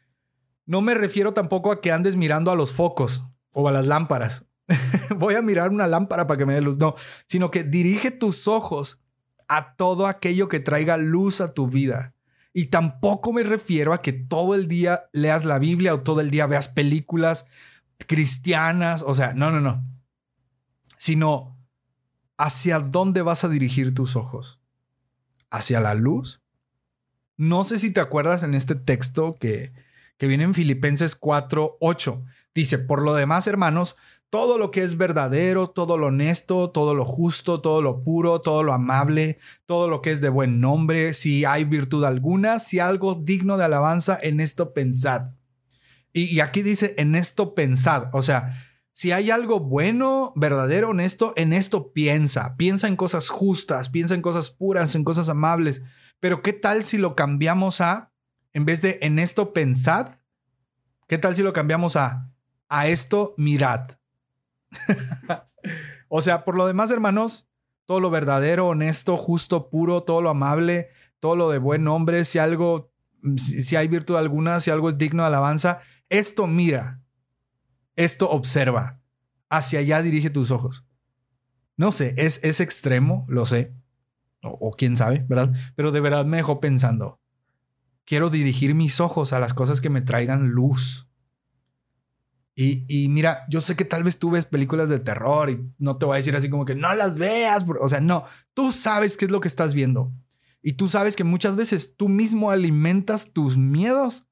no 0.66 0.82
me 0.82 0.94
refiero 0.94 1.34
tampoco 1.34 1.72
a 1.72 1.82
que 1.82 1.92
andes 1.92 2.16
mirando 2.16 2.52
a 2.52 2.56
los 2.56 2.72
focos 2.72 3.24
o 3.52 3.68
a 3.68 3.72
las 3.72 3.88
lámparas. 3.88 4.46
Voy 5.18 5.36
a 5.36 5.42
mirar 5.42 5.70
una 5.70 5.88
lámpara 5.88 6.28
para 6.28 6.38
que 6.38 6.46
me 6.46 6.54
dé 6.54 6.62
luz. 6.62 6.78
No, 6.78 6.96
sino 7.28 7.52
que 7.52 7.64
dirige 7.64 8.12
tus 8.12 8.48
ojos 8.48 9.02
a 9.48 9.76
todo 9.76 10.08
aquello 10.08 10.48
que 10.48 10.60
traiga 10.60 10.98
luz 10.98 11.42
a 11.42 11.54
tu 11.54 11.68
vida. 11.68 12.14
Y 12.54 12.68
tampoco 12.68 13.34
me 13.34 13.44
refiero 13.44 13.94
a 13.94 14.02
que 14.02 14.14
todo 14.14 14.56
el 14.56 14.68
día 14.68 15.06
leas 15.12 15.44
la 15.44 15.60
Biblia 15.60 15.94
o 15.94 16.02
todo 16.02 16.22
el 16.22 16.32
día 16.32 16.48
veas 16.48 16.68
películas 16.68 17.48
cristianas. 18.08 19.04
O 19.06 19.14
sea, 19.14 19.34
no, 19.34 19.52
no, 19.52 19.60
no. 19.60 19.84
Sino 20.98 21.55
¿hacia 22.38 22.80
dónde 22.80 23.22
vas 23.22 23.44
a 23.44 23.50
dirigir 23.50 23.94
tus 23.94 24.16
ojos? 24.16 24.60
¿Hacia 25.50 25.80
la 25.80 25.94
luz? 25.94 26.42
No 27.38 27.64
sé 27.64 27.80
si 27.80 27.92
te 27.92 28.00
acuerdas 28.00 28.44
en 28.44 28.54
este 28.54 28.76
texto 28.76 29.36
que, 29.36 29.74
que 30.18 30.28
viene 30.28 30.44
en 30.44 30.54
Filipenses 30.54 31.16
4, 31.16 31.78
8. 31.80 32.24
Dice, 32.54 32.80
por 32.80 33.04
lo 33.04 33.14
demás, 33.14 33.48
hermanos, 33.48 33.98
todo 34.30 34.58
lo 34.58 34.72
que 34.72 34.84
es 34.84 34.98
verdadero, 34.98 35.70
todo 35.70 35.98
lo 35.98 36.08
honesto, 36.08 36.70
todo 36.70 36.94
lo 36.94 37.06
justo, 37.06 37.62
todo 37.62 37.82
lo 37.82 38.04
puro, 38.04 38.42
todo 38.42 38.64
lo 38.64 38.74
amable, 38.74 39.40
todo 39.66 39.88
lo 39.88 40.02
que 40.02 40.12
es 40.12 40.20
de 40.22 40.30
buen 40.30 40.60
nombre, 40.60 41.14
si 41.14 41.46
hay 41.46 41.64
virtud 41.64 42.04
alguna, 42.04 42.60
si 42.60 42.80
algo 42.80 43.16
digno 43.16 43.58
de 43.58 43.66
alabanza, 43.66 44.20
en 44.22 44.40
esto 44.40 44.74
pensad. 44.74 45.32
Y, 46.12 46.40
aquí 46.40 46.62
dice, 46.62 46.96
en 46.98 47.14
esto 47.14 47.56
pensad. 47.56 48.10
O 48.14 48.22
sea, 48.22 48.62
si 48.96 49.12
hay 49.12 49.30
algo 49.30 49.60
bueno, 49.60 50.32
verdadero, 50.38 50.92
honesto, 50.92 51.34
en 51.36 51.52
esto 51.52 51.92
piensa. 51.92 52.56
Piensa 52.56 52.88
en 52.88 52.96
cosas 52.96 53.28
justas, 53.28 53.90
piensa 53.90 54.16
en 54.16 54.22
cosas 54.22 54.52
puras, 54.52 54.96
en 54.96 55.04
cosas 55.04 55.28
amables. 55.28 55.84
Pero 56.22 56.42
¿qué 56.42 56.54
tal 56.54 56.86
si 56.86 56.98
lo 56.98 57.14
cambiamos 57.14 57.82
a, 57.82 58.14
en 58.54 58.64
vez 58.64 58.82
de 58.82 59.00
en 59.02 59.20
esto 59.20 59.52
pensad, 59.52 60.20
¿qué 61.10 61.18
tal 61.18 61.36
si 61.36 61.44
lo 61.44 61.52
cambiamos 61.52 61.98
a 61.98 62.32
a 62.70 62.88
esto 62.88 63.34
mirad? 63.36 64.00
o 66.08 66.22
sea, 66.22 66.46
por 66.46 66.56
lo 66.56 66.66
demás, 66.66 66.90
hermanos, 66.90 67.50
todo 67.84 68.00
lo 68.00 68.10
verdadero, 68.10 68.70
honesto, 68.70 69.18
justo, 69.18 69.70
puro, 69.70 70.04
todo 70.04 70.22
lo 70.22 70.30
amable, 70.30 70.88
todo 71.20 71.36
lo 71.36 71.50
de 71.50 71.58
buen 71.58 71.84
nombre, 71.84 72.24
si 72.24 72.40
algo, 72.40 72.94
si, 73.36 73.76
hay 73.76 73.90
virtud 73.90 74.16
alguna, 74.16 74.62
si 74.62 74.72
algo 74.72 74.88
es 74.88 74.98
digno 74.98 75.24
de 75.24 75.28
alabanza, 75.28 75.82
esto 76.08 76.48
mira, 76.48 77.02
esto 77.96 78.30
observa, 78.30 79.02
hacia 79.50 79.80
allá 79.80 80.02
dirige 80.02 80.30
tus 80.30 80.52
ojos. 80.52 80.86
No 81.78 81.92
sé, 81.92 82.14
es, 82.18 82.44
es 82.44 82.60
extremo, 82.60 83.26
lo 83.28 83.46
sé, 83.46 83.74
o 84.42 84.72
quién 84.72 84.96
sabe, 84.96 85.26
¿verdad? 85.28 85.54
Pero 85.76 85.92
de 85.92 86.00
verdad 86.00 86.26
me 86.26 86.38
dejó 86.38 86.60
pensando. 86.60 87.20
Quiero 88.06 88.30
dirigir 88.30 88.76
mis 88.76 89.00
ojos 89.00 89.34
a 89.34 89.40
las 89.40 89.54
cosas 89.54 89.82
que 89.82 89.90
me 89.90 90.02
traigan 90.02 90.50
luz, 90.50 91.06
y, 92.58 93.10
mira, 93.10 93.46
yo 93.50 93.60
sé 93.60 93.76
que 93.76 93.84
tal 93.84 94.06
vez 94.06 94.18
tú 94.18 94.32
ves 94.32 94.46
películas 94.46 94.88
de 94.88 95.00
terror 95.00 95.50
y 95.50 95.70
no 95.78 95.98
te 95.98 96.06
voy 96.06 96.16
a 96.16 96.18
decir 96.18 96.34
así 96.38 96.50
como 96.50 96.64
que 96.64 96.74
no 96.74 96.94
las 96.96 97.18
veas. 97.18 97.66
O 97.82 97.88
sea, 97.90 98.00
no, 98.00 98.24
tú 98.54 98.72
sabes 98.72 99.18
qué 99.18 99.26
es 99.26 99.32
lo 99.32 99.42
que 99.42 99.50
estás 99.50 99.74
viendo. 99.74 100.14
Y 100.62 100.74
tú 100.74 100.88
sabes 100.88 101.18
que 101.18 101.26
muchas 101.26 101.58
veces 101.58 101.98
tú 101.98 102.08
mismo 102.08 102.52
alimentas 102.52 103.34
tus 103.34 103.58
miedos, 103.58 104.30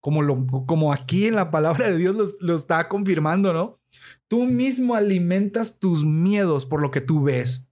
como, 0.00 0.22
lo, 0.22 0.46
como 0.66 0.92
aquí 0.92 1.26
en 1.26 1.34
la 1.34 1.50
palabra 1.50 1.88
de 1.90 1.96
Dios 1.96 2.36
lo, 2.40 2.54
está 2.54 2.88
confirmando, 2.88 3.52
¿no? 3.52 3.78
Tú 4.28 4.44
mismo 4.44 4.94
alimentas 4.94 5.78
tus 5.78 6.04
miedos 6.04 6.66
por 6.66 6.80
lo 6.80 6.90
que 6.90 7.00
tú 7.00 7.22
ves. 7.22 7.68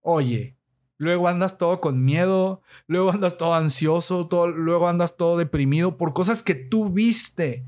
Oye, 0.00 0.56
luego 0.96 1.28
andas 1.28 1.58
todo 1.58 1.80
con 1.80 2.04
miedo, 2.04 2.62
luego 2.86 3.10
andas 3.10 3.36
todo 3.36 3.54
ansioso, 3.54 4.26
todo, 4.26 4.48
luego 4.48 4.88
andas 4.88 5.16
todo 5.16 5.38
deprimido 5.38 5.96
por 5.96 6.12
cosas 6.12 6.42
que 6.42 6.54
tú 6.54 6.90
viste 6.90 7.66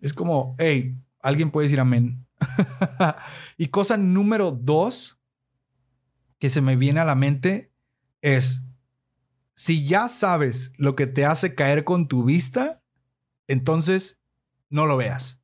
es 0.00 0.12
como, 0.12 0.54
hey, 0.58 0.96
alguien 1.20 1.50
puede 1.50 1.66
decir 1.66 1.80
amén. 1.80 2.26
y 3.56 3.68
cosa 3.68 3.96
número 3.96 4.50
dos 4.50 5.18
que 6.38 6.50
se 6.50 6.60
me 6.60 6.76
viene 6.76 7.00
a 7.00 7.04
la 7.04 7.14
mente 7.14 7.72
es, 8.20 8.65
si 9.56 9.84
ya 9.84 10.06
sabes 10.08 10.72
lo 10.76 10.94
que 10.94 11.08
te 11.08 11.24
hace 11.24 11.56
caer 11.56 11.82
con 11.82 12.06
tu 12.06 12.22
vista, 12.22 12.80
entonces 13.48 14.20
no 14.70 14.86
lo 14.86 14.96
veas. 14.96 15.42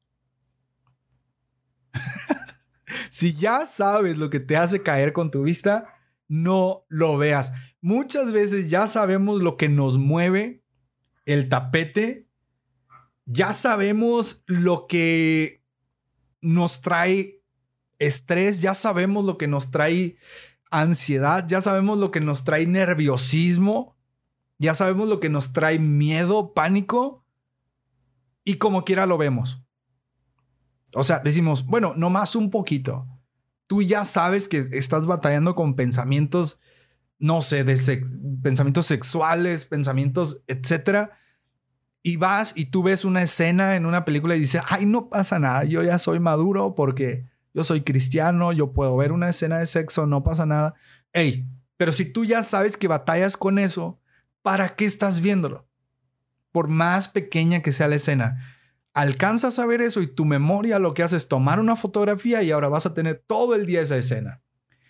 si 3.10 3.34
ya 3.34 3.66
sabes 3.66 4.16
lo 4.16 4.30
que 4.30 4.38
te 4.38 4.56
hace 4.56 4.84
caer 4.84 5.12
con 5.12 5.32
tu 5.32 5.42
vista, 5.42 5.88
no 6.28 6.86
lo 6.88 7.18
veas. 7.18 7.52
Muchas 7.80 8.30
veces 8.30 8.70
ya 8.70 8.86
sabemos 8.86 9.42
lo 9.42 9.56
que 9.56 9.68
nos 9.68 9.98
mueve 9.98 10.62
el 11.24 11.48
tapete 11.48 12.28
ya 13.24 13.52
sabemos 13.52 14.42
lo 14.46 14.86
que 14.86 15.62
nos 16.40 16.80
trae 16.80 17.42
estrés, 17.98 18.60
ya 18.60 18.74
sabemos 18.74 19.24
lo 19.24 19.38
que 19.38 19.48
nos 19.48 19.70
trae 19.70 20.16
ansiedad, 20.70 21.46
ya 21.46 21.60
sabemos 21.60 21.98
lo 21.98 22.10
que 22.10 22.20
nos 22.20 22.44
trae 22.44 22.66
nerviosismo, 22.66 23.96
ya 24.62 24.74
sabemos 24.74 25.08
lo 25.08 25.20
que 25.20 25.28
nos 25.28 25.52
trae 25.52 25.78
miedo, 25.78 26.54
pánico, 26.54 27.24
y 28.44 28.54
como 28.54 28.84
quiera 28.84 29.06
lo 29.06 29.18
vemos. 29.18 29.62
O 30.94 31.04
sea, 31.04 31.18
decimos, 31.18 31.66
bueno, 31.66 31.94
no 31.96 32.10
más 32.10 32.34
un 32.36 32.50
poquito. 32.50 33.06
Tú 33.66 33.82
ya 33.82 34.04
sabes 34.04 34.48
que 34.48 34.68
estás 34.72 35.06
batallando 35.06 35.54
con 35.54 35.74
pensamientos, 35.74 36.60
no 37.18 37.40
sé, 37.40 37.64
de 37.64 38.04
pensamientos 38.42 38.86
sexuales, 38.86 39.64
pensamientos, 39.64 40.42
etcétera 40.46 41.18
y 42.02 42.16
vas 42.16 42.52
y 42.56 42.66
tú 42.66 42.82
ves 42.82 43.04
una 43.04 43.22
escena 43.22 43.76
en 43.76 43.86
una 43.86 44.04
película 44.04 44.34
y 44.34 44.40
dices, 44.40 44.62
ay, 44.68 44.86
no 44.86 45.08
pasa 45.08 45.38
nada, 45.38 45.64
yo 45.64 45.82
ya 45.82 45.98
soy 45.98 46.18
maduro 46.18 46.74
porque 46.74 47.26
yo 47.54 47.64
soy 47.64 47.82
cristiano, 47.82 48.52
yo 48.52 48.72
puedo 48.72 48.96
ver 48.96 49.12
una 49.12 49.28
escena 49.28 49.58
de 49.58 49.66
sexo, 49.66 50.06
no 50.06 50.24
pasa 50.24 50.44
nada. 50.44 50.74
Ey, 51.12 51.46
pero 51.76 51.92
si 51.92 52.06
tú 52.06 52.24
ya 52.24 52.42
sabes 52.42 52.76
que 52.76 52.88
batallas 52.88 53.36
con 53.36 53.58
eso, 53.58 54.00
¿para 54.42 54.74
qué 54.74 54.84
estás 54.84 55.20
viéndolo? 55.20 55.68
Por 56.50 56.68
más 56.68 57.08
pequeña 57.08 57.62
que 57.62 57.72
sea 57.72 57.88
la 57.88 57.96
escena, 57.96 58.56
alcanzas 58.92 59.58
a 59.58 59.66
ver 59.66 59.80
eso 59.80 60.02
y 60.02 60.06
tu 60.06 60.24
memoria 60.24 60.78
lo 60.78 60.94
que 60.94 61.02
hace 61.02 61.16
es 61.16 61.28
tomar 61.28 61.60
una 61.60 61.76
fotografía 61.76 62.42
y 62.42 62.50
ahora 62.50 62.68
vas 62.68 62.86
a 62.86 62.94
tener 62.94 63.22
todo 63.26 63.54
el 63.54 63.66
día 63.66 63.80
esa 63.80 63.96
escena. 63.96 64.42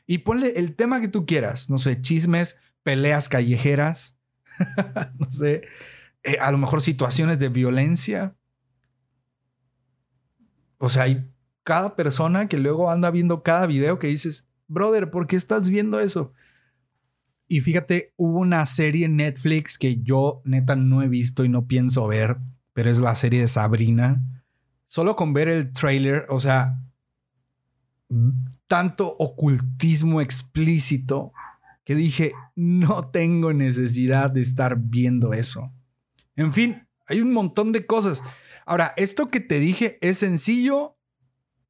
Y 0.07 0.19
ponle 0.19 0.55
el 0.57 0.75
tema 0.75 1.01
que 1.01 1.09
tú 1.09 1.27
quieras, 1.27 1.71
no 1.71 1.79
sé, 1.79 2.01
chismes, 2.01 2.59
peleas 2.83 3.29
callejeras, 3.29 4.19
no 5.19 5.31
sé, 5.31 5.63
eh, 6.25 6.39
a 6.41 6.51
lo 6.51 6.59
mejor 6.59 6.83
situaciones 6.83 7.39
de 7.39 7.49
violencia. 7.49 8.37
O 10.79 10.89
sea, 10.89 11.05
hay 11.05 11.31
cada 11.63 11.95
persona 11.95 12.49
que 12.49 12.59
luego 12.59 12.91
anda 12.91 13.11
viendo 13.11 13.45
cada 13.45 13.67
video 13.67 14.01
que 14.01 14.09
dices, 14.09 14.49
brother, 14.67 15.11
¿por 15.11 15.29
qué 15.29 15.37
estás 15.37 15.69
viendo 15.69 16.01
eso? 16.01 16.33
Y 17.53 17.61
fíjate, 17.61 18.15
hubo 18.17 18.39
una 18.39 18.65
serie 18.65 19.05
en 19.05 19.17
Netflix 19.17 19.77
que 19.77 20.01
yo 20.01 20.41
neta 20.47 20.75
no 20.75 21.03
he 21.03 21.09
visto 21.09 21.45
y 21.45 21.51
no 21.51 21.67
pienso 21.67 22.07
ver, 22.09 22.39
pero 22.73 22.91
es 22.91 22.99
la 22.99 23.15
serie 23.15 23.43
de 23.43 23.49
Sabrina. 23.49 24.23
Solo 24.87 25.17
con 25.17 25.35
ver 25.35 25.49
el 25.49 25.71
trailer, 25.71 26.25
o 26.31 26.39
sea, 26.39 26.81
tanto 28.69 29.15
ocultismo 29.19 30.23
explícito 30.23 31.35
que 31.85 31.95
dije, 31.95 32.33
no 32.57 33.11
tengo 33.11 33.53
necesidad 33.53 34.31
de 34.31 34.41
estar 34.41 34.79
viendo 34.79 35.35
eso. 35.35 35.75
En 36.37 36.55
fin, 36.55 36.89
hay 37.07 37.21
un 37.21 37.35
montón 37.35 37.73
de 37.73 37.85
cosas. 37.85 38.23
Ahora, 38.65 38.95
esto 38.97 39.29
que 39.29 39.41
te 39.41 39.61
dije 39.61 39.99
es 40.01 40.17
sencillo, 40.17 40.97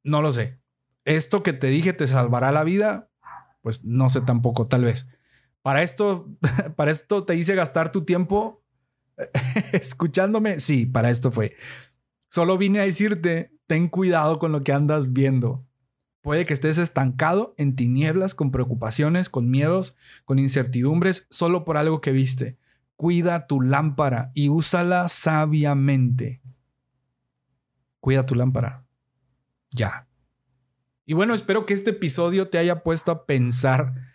no 0.01 0.21
lo 0.21 0.31
sé. 0.31 0.61
Esto 1.03 1.43
que 1.43 1.51
te 1.51 1.67
dije 1.67 1.91
te 1.91 2.07
salvará 2.07 2.53
la 2.53 2.63
vida, 2.63 3.09
pues 3.61 3.83
no 3.83 4.09
sé 4.09 4.21
tampoco, 4.21 4.69
tal 4.69 4.85
vez. 4.85 5.07
Para 5.63 5.81
esto, 5.81 6.29
para 6.75 6.91
esto 6.91 7.23
te 7.23 7.35
hice 7.35 7.55
gastar 7.55 7.91
tu 7.91 8.05
tiempo 8.05 8.63
escuchándome. 9.71 10.59
Sí, 10.59 10.85
para 10.85 11.09
esto 11.09 11.31
fue. 11.31 11.55
Solo 12.29 12.59
vine 12.59 12.79
a 12.79 12.83
decirte, 12.83 13.51
ten 13.65 13.87
cuidado 13.87 14.37
con 14.37 14.51
lo 14.51 14.63
que 14.63 14.73
andas 14.73 15.11
viendo. 15.11 15.65
Puede 16.21 16.45
que 16.45 16.53
estés 16.53 16.77
estancado 16.77 17.55
en 17.57 17.75
tinieblas, 17.75 18.35
con 18.35 18.51
preocupaciones, 18.51 19.27
con 19.27 19.49
miedos, 19.49 19.97
con 20.23 20.37
incertidumbres, 20.37 21.25
solo 21.31 21.65
por 21.65 21.77
algo 21.77 21.99
que 21.99 22.11
viste 22.11 22.59
cuida 22.95 23.47
tu 23.47 23.59
lámpara 23.61 24.31
y 24.33 24.49
úsala 24.49 25.09
sabiamente. 25.09 26.41
Cuida 27.99 28.25
tu 28.25 28.33
lámpara. 28.33 28.85
Ya. 29.71 30.07
Y 31.05 31.13
bueno, 31.13 31.33
espero 31.33 31.65
que 31.65 31.73
este 31.73 31.91
episodio 31.91 32.47
te 32.47 32.57
haya 32.57 32.83
puesto 32.83 33.11
a 33.11 33.25
pensar. 33.25 34.12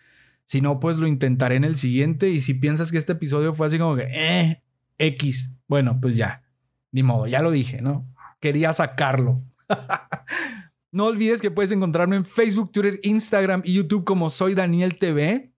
Si 0.48 0.62
no, 0.62 0.80
pues 0.80 0.96
lo 0.96 1.06
intentaré 1.06 1.56
en 1.56 1.64
el 1.64 1.76
siguiente. 1.76 2.30
Y 2.30 2.40
si 2.40 2.54
piensas 2.54 2.90
que 2.90 2.96
este 2.96 3.12
episodio 3.12 3.52
fue 3.52 3.66
así 3.66 3.78
como 3.78 3.96
que, 3.96 4.04
eh, 4.04 4.62
X, 4.96 5.54
bueno, 5.66 5.98
pues 6.00 6.16
ya. 6.16 6.42
Ni 6.90 7.02
modo, 7.02 7.26
ya 7.26 7.42
lo 7.42 7.50
dije, 7.50 7.82
¿no? 7.82 8.10
Quería 8.40 8.72
sacarlo. 8.72 9.44
no 10.90 11.04
olvides 11.04 11.42
que 11.42 11.50
puedes 11.50 11.70
encontrarme 11.70 12.16
en 12.16 12.24
Facebook, 12.24 12.72
Twitter, 12.72 12.98
Instagram 13.02 13.60
y 13.62 13.74
YouTube 13.74 14.06
como 14.06 14.30
Soy 14.30 14.54
Daniel 14.54 14.98
TV. 14.98 15.52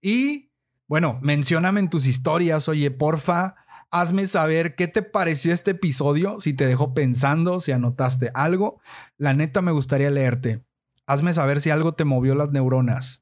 Y 0.00 0.50
bueno, 0.88 1.18
mencióname 1.20 1.80
en 1.80 1.90
tus 1.90 2.06
historias, 2.06 2.70
oye, 2.70 2.90
porfa, 2.90 3.56
hazme 3.90 4.24
saber 4.24 4.74
qué 4.74 4.88
te 4.88 5.02
pareció 5.02 5.52
este 5.52 5.72
episodio, 5.72 6.40
si 6.40 6.54
te 6.54 6.66
dejó 6.66 6.94
pensando, 6.94 7.60
si 7.60 7.72
anotaste 7.72 8.30
algo. 8.32 8.80
La 9.18 9.34
neta 9.34 9.60
me 9.60 9.72
gustaría 9.72 10.08
leerte. 10.08 10.64
Hazme 11.06 11.34
saber 11.34 11.60
si 11.60 11.68
algo 11.68 11.92
te 11.92 12.06
movió 12.06 12.34
las 12.34 12.52
neuronas. 12.52 13.21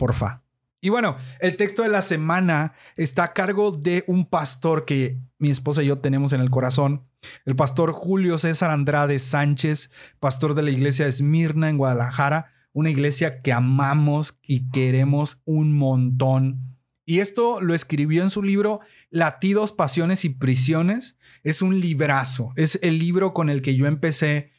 Porfa. 0.00 0.42
Y 0.80 0.88
bueno, 0.88 1.16
el 1.38 1.56
texto 1.56 1.82
de 1.82 1.90
la 1.90 2.02
semana 2.02 2.72
está 2.96 3.22
a 3.22 3.32
cargo 3.34 3.70
de 3.70 4.02
un 4.08 4.24
pastor 4.24 4.84
que 4.84 5.20
mi 5.38 5.50
esposa 5.50 5.82
y 5.82 5.86
yo 5.86 5.98
tenemos 5.98 6.32
en 6.32 6.40
el 6.40 6.50
corazón, 6.50 7.04
el 7.44 7.54
pastor 7.54 7.92
Julio 7.92 8.38
César 8.38 8.70
Andrade 8.70 9.18
Sánchez, 9.18 9.92
pastor 10.18 10.54
de 10.54 10.62
la 10.62 10.70
iglesia 10.70 11.04
de 11.04 11.10
Esmirna 11.10 11.68
en 11.68 11.76
Guadalajara 11.76 12.54
una 12.72 12.90
iglesia 12.90 13.42
que 13.42 13.52
amamos 13.52 14.38
y 14.42 14.70
queremos 14.70 15.40
un 15.44 15.72
montón. 15.72 16.76
Y 17.04 17.18
esto 17.18 17.60
lo 17.60 17.74
escribió 17.74 18.22
en 18.22 18.30
su 18.30 18.42
libro 18.42 18.80
Latidos, 19.10 19.72
Pasiones 19.72 20.24
y 20.24 20.30
Prisiones. 20.30 21.16
Es 21.42 21.62
un 21.62 21.80
librazo. 21.80 22.52
Es 22.56 22.78
el 22.82 22.98
libro 22.98 23.34
con 23.34 23.50
el 23.50 23.62
que 23.62 23.74
yo 23.74 23.86
empecé 23.86 24.52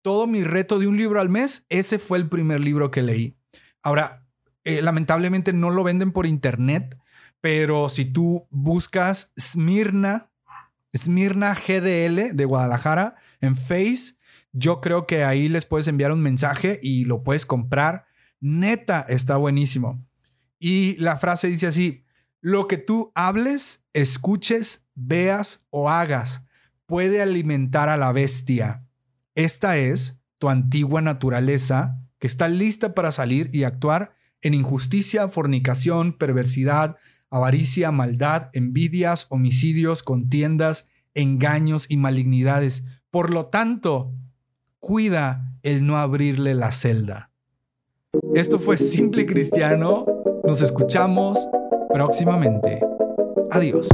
todo 0.00 0.26
mi 0.26 0.42
reto 0.42 0.78
de 0.78 0.86
un 0.86 0.96
libro 0.96 1.20
al 1.20 1.28
mes. 1.28 1.66
Ese 1.68 1.98
fue 1.98 2.18
el 2.18 2.28
primer 2.28 2.60
libro 2.60 2.90
que 2.90 3.02
leí. 3.02 3.36
Ahora, 3.82 4.21
eh, 4.64 4.82
lamentablemente 4.82 5.52
no 5.52 5.70
lo 5.70 5.84
venden 5.84 6.12
por 6.12 6.26
internet, 6.26 6.98
pero 7.40 7.88
si 7.88 8.04
tú 8.04 8.46
buscas 8.50 9.32
Smirna, 9.38 10.30
Smirna 10.96 11.54
GDL 11.54 12.36
de 12.36 12.44
Guadalajara 12.44 13.16
en 13.40 13.56
Face, 13.56 14.14
yo 14.52 14.80
creo 14.80 15.06
que 15.06 15.24
ahí 15.24 15.48
les 15.48 15.64
puedes 15.64 15.88
enviar 15.88 16.12
un 16.12 16.20
mensaje 16.20 16.78
y 16.82 17.04
lo 17.04 17.22
puedes 17.22 17.46
comprar. 17.46 18.06
Neta, 18.40 19.04
está 19.08 19.36
buenísimo. 19.36 20.06
Y 20.58 20.96
la 20.96 21.18
frase 21.18 21.48
dice 21.48 21.66
así, 21.66 22.04
lo 22.40 22.68
que 22.68 22.76
tú 22.76 23.10
hables, 23.14 23.86
escuches, 23.92 24.86
veas 24.94 25.66
o 25.70 25.88
hagas 25.88 26.44
puede 26.86 27.22
alimentar 27.22 27.88
a 27.88 27.96
la 27.96 28.12
bestia. 28.12 28.86
Esta 29.34 29.78
es 29.78 30.22
tu 30.38 30.50
antigua 30.50 31.00
naturaleza 31.00 31.98
que 32.18 32.26
está 32.26 32.48
lista 32.48 32.94
para 32.94 33.12
salir 33.12 33.48
y 33.52 33.64
actuar 33.64 34.14
en 34.42 34.54
injusticia, 34.54 35.28
fornicación, 35.28 36.12
perversidad, 36.12 36.96
avaricia, 37.30 37.90
maldad, 37.90 38.50
envidias, 38.52 39.26
homicidios, 39.30 40.02
contiendas, 40.02 40.88
engaños 41.14 41.90
y 41.90 41.96
malignidades. 41.96 42.84
Por 43.10 43.30
lo 43.30 43.46
tanto, 43.46 44.12
cuida 44.80 45.56
el 45.62 45.86
no 45.86 45.96
abrirle 45.96 46.54
la 46.54 46.72
celda. 46.72 47.30
Esto 48.34 48.58
fue 48.58 48.76
Simple 48.76 49.24
Cristiano. 49.24 50.04
Nos 50.44 50.60
escuchamos 50.60 51.48
próximamente. 51.92 52.80
Adiós. 53.50 53.88